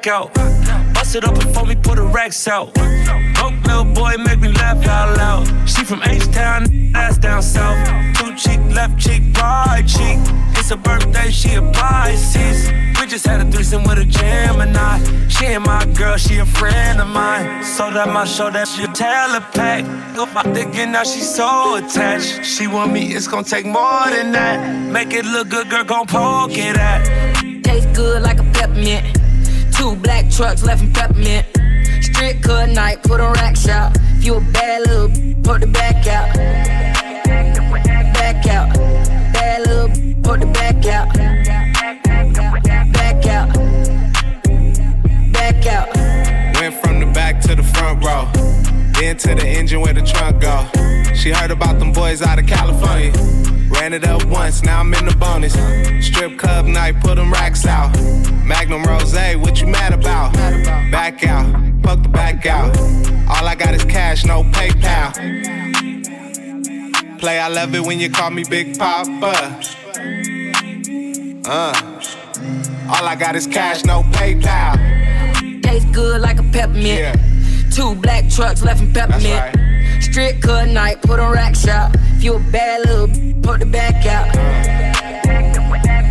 Back 0.01 0.07
out. 0.07 0.35
Bust 0.95 1.17
it 1.17 1.25
up 1.25 1.35
before 1.35 1.67
me 1.67 1.75
put 1.75 1.97
the 1.97 2.03
racks 2.03 2.49
out. 2.49 2.73
Broke 2.75 3.55
little 3.67 3.85
boy 3.85 4.15
make 4.19 4.41
me 4.41 4.49
laugh 4.49 4.85
out 4.87 5.17
loud. 5.17 5.69
She 5.69 5.85
from 5.85 6.03
H-Town, 6.03 6.93
ass 6.95 7.19
down 7.19 7.43
south. 7.43 7.79
Two 8.17 8.35
cheek, 8.37 8.61
left 8.75 8.99
cheek, 8.99 9.23
right 9.37 9.83
cheek. 9.87 10.19
It's 10.59 10.71
her 10.71 10.77
birthday, 10.77 11.31
she 11.31 11.55
a 11.55 11.63
Pisces. 11.73 12.71
We 12.99 13.07
just 13.07 13.27
had 13.27 13.41
a 13.41 13.51
threesome 13.51 13.85
with 13.85 13.99
a 13.99 14.05
Gemini. 14.05 14.99
She 15.29 15.47
ain't 15.47 15.67
my 15.67 15.85
girl, 15.97 16.17
she 16.17 16.39
a 16.39 16.47
friend 16.47 17.01
of 17.01 17.09
mine. 17.09 17.65
So 17.65 17.91
that 17.91 18.09
my 18.09 18.25
show 18.25 18.51
that 18.51 18.69
she 18.69 18.85
a 18.85 18.87
telepack. 18.89 19.85
Go 20.15 20.27
my 20.27 20.43
dick 20.55 20.75
and 20.75 20.93
now 20.93 21.05
she 21.05 21.21
so 21.21 21.77
attached. 21.77 22.45
She 22.45 22.67
want 22.67 22.93
me, 22.93 23.15
it's 23.15 23.27
gonna 23.27 23.45
take 23.45 23.67
more 23.67 24.07
than 24.11 24.33
that. 24.33 24.93
Make 24.93 25.13
it 25.13 25.25
look 25.25 25.49
good, 25.49 25.69
girl, 25.69 25.85
gon' 25.85 26.07
poke 26.07 26.57
it 26.57 26.77
at. 26.77 27.05
Tastes 27.65 27.97
good 27.97 28.23
like 28.23 28.39
a 28.39 28.45
peppermint. 28.45 29.30
Two 29.81 29.97
black 29.97 30.29
trucks 30.29 30.63
left 30.63 30.83
in 30.83 30.93
peppermint. 30.93 31.47
Strip 32.03 32.43
cut 32.43 32.69
night, 32.69 33.03
put 33.03 33.19
on 33.19 33.33
rack 33.33 33.57
shop. 33.57 33.97
If 34.19 34.27
you 34.27 34.35
a 34.35 34.41
bad 34.53 34.83
little, 34.87 35.09
put 35.43 35.63
the 35.63 35.67
back 35.69 36.07
out. 36.07 36.35
Back 38.13 38.47
out. 38.47 38.75
Bad 39.33 39.67
little, 39.67 39.89
put 40.23 40.41
the 40.41 40.47
back 40.53 40.85
out. 40.85 41.15
Back 42.93 43.27
out. 43.27 43.49
Back 45.33 45.67
out. 45.67 45.89
Went 46.61 46.75
from 46.83 47.01
the 47.01 47.07
back 47.15 47.41
to 47.41 47.57
the 47.57 47.63
front 47.63 48.05
row. 48.05 48.29
Then 49.01 49.17
to 49.17 49.35
the 49.35 49.49
engine 49.49 49.81
where 49.81 49.95
the 49.95 50.03
trunk 50.03 50.43
go. 50.43 50.67
She 51.15 51.31
heard 51.31 51.51
about 51.51 51.79
them 51.79 51.95
boys 51.95 52.21
out 52.21 52.39
of 52.39 52.47
California. 52.47 53.13
Ran 53.71 53.93
it 53.93 54.05
up 54.05 54.25
once, 54.27 54.63
now 54.63 54.81
I'm 54.81 54.93
in 54.95 55.07
the 55.07 55.17
bonus. 55.17 55.55
Strip 56.07 56.39
club 56.39 56.67
night, 56.67 57.01
put 57.01 57.17
them 57.17 57.33
racks 57.33 57.67
out. 57.67 57.97
Magnum 58.45 58.83
Rose, 58.85 59.15
what 59.39 59.61
you 59.61 59.67
mad 59.67 59.93
about? 59.93 60.33
Back 60.91 61.25
out, 61.25 61.53
poke 61.83 62.03
the 62.03 62.09
back 62.09 62.47
out. 62.47 62.77
All 63.29 63.47
I 63.47 63.55
got 63.55 63.75
is 63.75 63.85
cash, 63.85 64.25
no 64.25 64.43
PayPal. 64.43 65.15
Play, 67.19 67.39
I 67.39 67.49
love 67.49 67.75
it 67.75 67.85
when 67.85 68.01
you 68.01 68.11
call 68.11 68.31
me 68.31 68.45
Big 68.45 68.79
Papa. 68.79 69.61
Uh, 71.47 71.73
all 72.89 73.07
I 73.07 73.17
got 73.17 73.37
is 73.37 73.47
cash, 73.47 73.85
no 73.85 74.03
PayPal. 74.05 75.63
Tastes 75.63 75.91
good 75.93 76.21
like 76.21 76.39
a 76.39 76.43
peppermint. 76.45 76.87
Yeah. 76.87 77.17
Two 77.71 77.95
black 77.95 78.29
trucks 78.29 78.63
left 78.63 78.81
in 78.81 78.93
peppermint. 78.93 80.03
Strip 80.03 80.41
cut 80.43 80.69
night, 80.69 81.01
put 81.03 81.21
on 81.21 81.33
rack 81.33 81.55
shop. 81.55 81.95
If 82.21 82.25
you 82.25 82.35
a 82.35 82.39
bad 82.39 82.81
little, 82.87 83.07
put 83.41 83.61
the 83.61 83.65
back 83.65 84.05
out. 84.05 84.31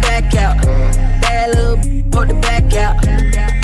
Back 0.01 0.33
out. 0.33 0.57
Bad 1.21 1.55
little, 1.55 1.77
put 2.09 2.29
the 2.29 2.33
back 2.33 2.73
out. 2.73 3.58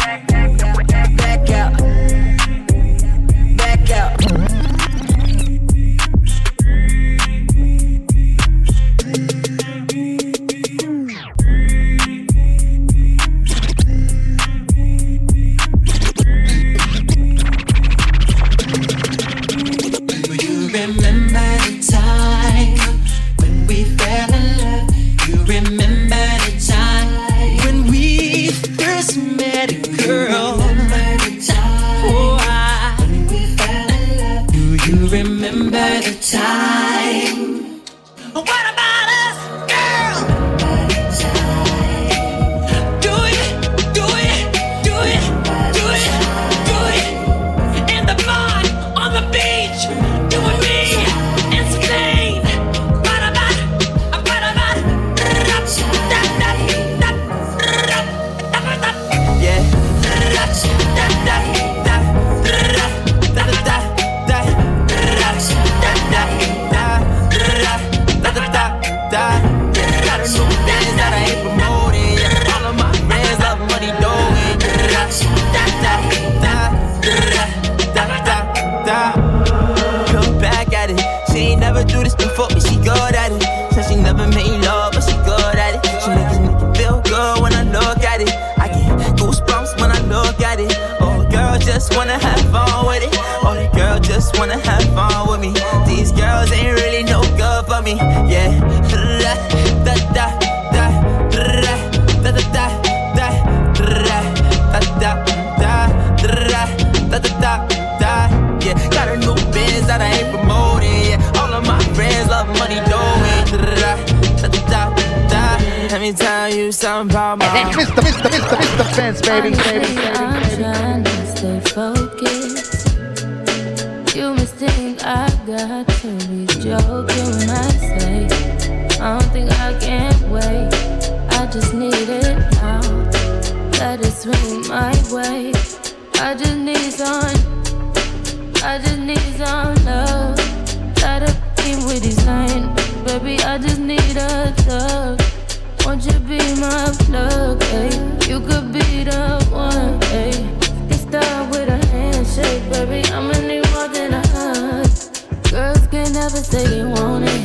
everything 156.25 156.79
you 156.79 156.89
wanted. 156.89 157.44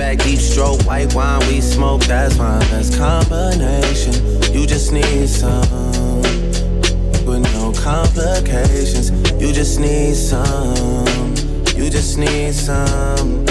back, 0.00 0.16
deep 0.20 0.38
stroke, 0.38 0.80
white 0.86 1.12
wine, 1.14 1.40
we 1.48 1.60
smoke, 1.60 2.00
that's 2.04 2.38
my 2.38 2.58
best 2.70 2.96
combination. 2.96 4.14
You 4.50 4.66
just 4.66 4.92
need 4.92 5.28
some 5.28 6.22
with 7.26 7.42
no 7.52 7.70
complications. 7.76 9.10
You 9.38 9.52
just 9.52 9.78
need 9.78 10.14
some, 10.14 11.34
you 11.76 11.90
just 11.90 12.16
need 12.16 12.54
some 12.54 13.44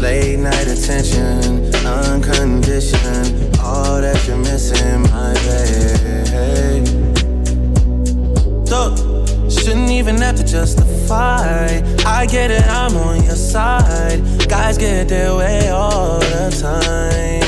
late 0.00 0.38
night 0.38 0.68
attention, 0.68 1.66
unconditioned. 1.84 3.58
All 3.58 4.00
that 4.00 4.26
you're 4.26 4.38
missing, 4.38 5.02
my 5.02 5.34
babe. 5.44 6.88
Look. 8.70 9.13
Shouldn't 9.64 9.92
even 9.92 10.18
have 10.18 10.36
to 10.36 10.44
justify. 10.44 11.80
I 12.04 12.26
get 12.26 12.50
it, 12.50 12.66
I'm 12.66 12.94
on 12.98 13.24
your 13.24 13.34
side. 13.34 14.20
Guys 14.46 14.76
get 14.76 15.08
their 15.08 15.34
way 15.34 15.70
all 15.70 16.18
the 16.18 16.50
time. 16.60 17.40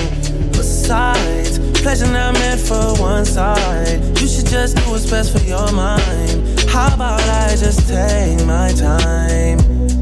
Besides, 0.52 1.58
pleasure 1.82 2.10
not 2.10 2.32
meant 2.32 2.58
for 2.58 2.94
one 3.02 3.26
side. 3.26 4.00
You 4.18 4.28
should 4.28 4.46
just 4.46 4.78
do 4.78 4.90
what's 4.90 5.10
best 5.10 5.36
for 5.36 5.44
your 5.44 5.70
mind. 5.72 6.58
How 6.70 6.94
about 6.94 7.20
I 7.20 7.54
just 7.54 7.86
take 7.86 8.46
my 8.46 8.72
time? 8.72 9.58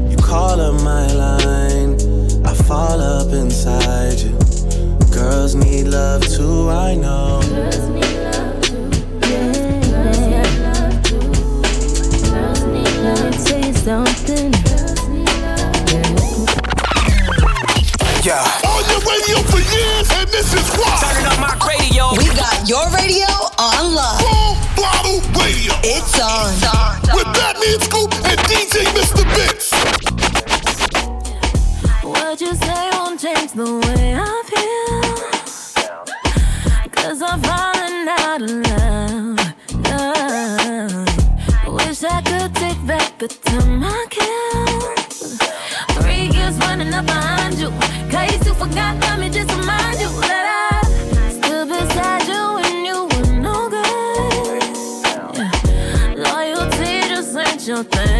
You 0.09 0.15
call 0.15 0.61
up 0.61 0.81
my 0.83 1.07
line, 1.11 1.95
I 2.45 2.53
fall 2.53 3.01
up 3.01 3.33
inside 3.33 4.21
you. 4.21 4.37
Girls 5.13 5.53
need 5.53 5.87
love 5.87 6.25
too, 6.25 6.69
I 6.69 6.95
know. 6.95 8.04
something. 13.85 14.49
Yeah. 18.25 18.41
On 18.65 18.81
the 18.89 18.97
radio 19.05 19.37
for 19.45 19.61
years, 19.61 20.09
and 20.17 20.27
this 20.29 20.49
is 20.57 20.65
why. 20.73 20.97
Turning 21.05 21.29
up 21.29 21.37
my 21.37 21.53
radio. 21.69 22.09
We 22.17 22.25
got 22.33 22.67
your 22.67 22.89
radio 22.97 23.29
on 23.61 23.93
love. 23.93 24.19
Full 24.25 24.55
throttle 24.73 25.21
radio. 25.37 25.77
It's 25.83 26.17
on. 26.19 26.49
It's 26.49 26.65
on. 26.65 26.97
With 27.13 27.29
Fatman 27.37 27.77
Scoop 27.85 28.11
and 28.25 28.39
DJ 28.49 28.89
Mr. 28.97 29.21
Vince. 29.35 29.69
What 32.01 32.41
you 32.41 32.55
say 32.55 32.89
won't 32.93 33.19
change 33.19 33.51
the 33.51 33.69
way 33.85 34.15
I 34.17 34.41
feel. 34.49 35.03
Cause 36.89 37.21
I'm 37.21 37.39
falling 37.39 38.07
out 38.09 38.41
of 38.41 38.49
love. 38.49 39.04
take 42.55 42.85
back 42.87 43.17
the 43.17 43.27
time 43.27 43.83
I 43.83 44.05
killed. 44.09 44.99
Three 45.97 46.25
years 46.35 46.57
running 46.59 46.93
up 46.93 47.05
behind 47.05 47.55
you. 47.59 47.69
Cause 48.11 48.45
you 48.47 48.53
forgot 48.53 48.95
about 48.97 49.19
me, 49.19 49.29
just 49.29 49.51
remind 49.51 49.99
you 49.99 50.09
that 50.29 50.45
I 51.23 51.31
stood 51.37 51.67
beside 51.69 52.25
you 52.31 52.43
when 52.57 52.85
you 52.89 52.97
were 53.11 53.29
no 53.47 53.69
good. 53.69 54.63
Yeah. 55.37 56.23
Loyalty 56.27 57.09
just 57.09 57.35
ain't 57.35 57.67
your 57.67 57.83
thing. 57.83 58.14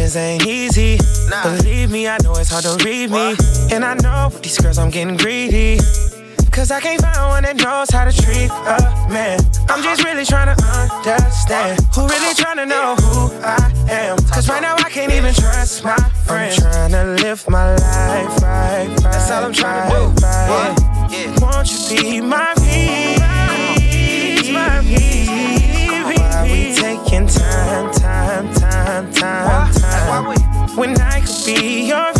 These 0.00 0.16
ain't 0.16 0.46
easy. 0.46 0.98
Believe 1.42 1.90
me, 1.90 2.08
I 2.08 2.16
know 2.24 2.32
it's 2.32 2.48
hard 2.48 2.64
to 2.64 2.82
read 2.82 3.10
me. 3.10 3.36
And 3.70 3.84
I 3.84 3.92
know 4.00 4.30
with 4.32 4.42
these 4.42 4.56
girls 4.56 4.78
I'm 4.78 4.88
getting 4.88 5.18
greedy. 5.18 5.76
Cause 6.50 6.70
I 6.70 6.80
can't 6.80 7.02
find 7.02 7.28
one 7.28 7.42
that 7.42 7.56
knows 7.56 7.90
how 7.90 8.06
to 8.06 8.10
treat 8.10 8.48
a 8.48 8.80
man. 9.12 9.40
I'm 9.68 9.82
just 9.82 10.02
really 10.02 10.24
trying 10.24 10.56
to 10.56 10.64
understand. 10.64 11.80
Who 11.94 12.08
really 12.08 12.34
trying 12.34 12.56
to 12.56 12.64
know 12.64 12.96
who 12.96 13.28
I 13.44 13.70
am? 13.90 14.16
Cause 14.32 14.48
right 14.48 14.62
now 14.62 14.74
I 14.74 14.88
can't 14.88 15.12
even 15.12 15.34
trust 15.34 15.84
my 15.84 15.94
friends. 16.24 16.64
I'm 16.64 16.90
trying 16.90 16.92
to 16.92 17.22
live 17.22 17.46
my 17.50 17.74
life 17.76 18.42
right, 18.42 18.88
right. 18.88 19.02
That's 19.02 19.30
all 19.30 19.44
I'm 19.44 19.52
trying 19.52 19.90
to 19.90 19.96
do. 19.96 20.26
Right. 20.26 20.76
Yeah. 21.12 21.38
Won't 21.44 21.68
you 21.70 21.78
be 22.00 22.20
my 22.22 22.54
peace, 22.56 23.20
my 24.50 24.80
peace? 24.82 25.20
Why 26.40 26.48
we 26.50 26.74
taking 26.74 27.26
time, 27.26 27.92
time, 27.92 28.39
time, 29.20 29.72
time? 29.74 30.76
When 30.76 31.00
I 31.00 31.20
could 31.20 31.44
be 31.46 31.86
your 31.86 32.12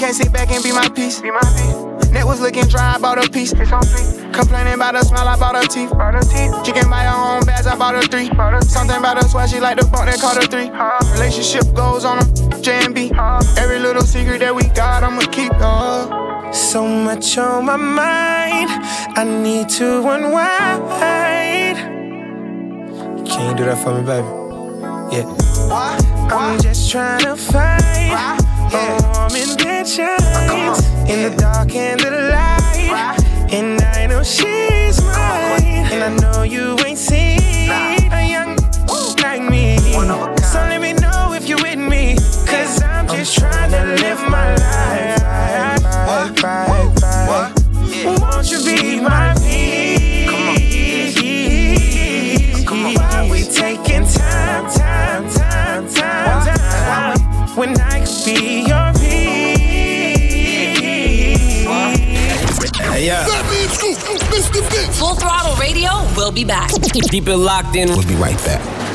can't 0.00 0.16
sit 0.16 0.32
back 0.32 0.50
and 0.50 0.64
be 0.64 0.72
my 0.72 0.88
piece? 0.88 1.20
Be 1.20 1.30
my 1.30 1.40
piece. 1.40 2.10
Net 2.10 2.24
was 2.24 2.40
looking 2.40 2.64
dry, 2.64 2.94
I 2.94 2.98
bought 2.98 3.22
a 3.22 3.30
piece. 3.30 3.52
It's 3.52 3.70
on 3.70 3.82
fleek. 3.82 4.32
Complaining 4.32 4.72
about 4.72 4.94
the 4.94 5.04
smell, 5.04 5.28
I 5.28 5.36
bought 5.36 5.54
her 5.54 5.68
teeth. 5.68 5.90
She 6.64 6.72
can 6.72 6.88
buy 6.88 7.04
her 7.04 7.36
own 7.36 7.44
bags, 7.44 7.66
I 7.66 7.76
bought 7.76 7.94
her 7.94 8.02
three. 8.02 8.30
Something 8.66 8.96
about 8.96 9.22
her 9.22 9.28
swag, 9.28 9.50
she 9.50 9.60
like 9.60 9.78
the 9.78 9.84
bump 9.84 10.06
that 10.06 10.18
called 10.18 10.38
her 10.40 10.48
three. 10.48 10.70
Relationship 11.12 11.74
goes 11.74 12.06
on 12.06 12.18
a 12.18 12.60
J&B. 12.62 13.12
Every 13.58 13.78
little 13.78 14.02
secret 14.02 14.38
that 14.38 14.54
we 14.54 14.64
got, 14.68 15.02
I'ma 15.02 15.20
keep. 15.30 15.52
Uh. 15.56 16.52
So 16.52 16.86
much 16.86 17.36
on 17.36 17.66
my 17.66 17.76
mind, 17.76 18.70
I 19.18 19.24
need 19.24 19.68
to 19.80 20.00
unwind. 20.08 21.76
Can 23.28 23.50
you 23.50 23.54
do 23.54 23.64
that 23.66 23.78
for 23.84 23.94
me, 23.94 24.06
baby? 24.06 24.26
Yeah. 25.14 25.26
I'm 26.32 26.58
just 26.58 26.90
trying 26.90 27.20
to 27.20 27.36
find 27.36 28.39
a 28.72 28.98
warm 29.02 29.34
intentions 29.34 30.78
in 31.08 31.22
the 31.22 31.34
dark 31.36 31.74
and 31.74 32.00
the 32.00 32.10
light. 32.10 33.16
And 33.52 33.80
I 33.80 34.06
know 34.06 34.22
she's 34.22 35.00
mine, 35.02 35.86
and 35.92 36.02
I 36.04 36.16
know 36.20 36.42
you 36.42 36.76
ain't 36.86 36.98
seen 36.98 37.70
a 38.12 38.28
young 38.28 38.56
like 39.22 39.42
me. 39.42 39.78
So 39.78 40.58
let 40.68 40.80
me 40.80 40.92
know 40.94 41.32
if 41.34 41.48
you're 41.48 41.62
with 41.62 41.78
me, 41.78 42.16
cause 42.46 42.82
I'm 42.82 43.06
just 43.08 43.38
trying 43.38 43.70
to 43.70 43.84
live 44.02 44.18
my 44.28 44.54
life. 44.56 45.22
Right, 45.82 46.42
right, 46.42 46.92
right. 47.28 48.20
Won't 48.20 48.50
you 48.50 48.64
be 48.64 49.00
my 49.00 49.34
peace? 49.38 49.99
Full 64.40 65.16
Throttle 65.16 65.54
Radio 65.56 65.90
We'll 66.16 66.32
be 66.32 66.44
back. 66.44 66.70
Keep 67.10 67.28
it 67.28 67.36
locked 67.36 67.76
in. 67.76 67.88
We'll 67.88 68.06
be 68.06 68.14
right 68.14 68.36
back. 68.38 68.89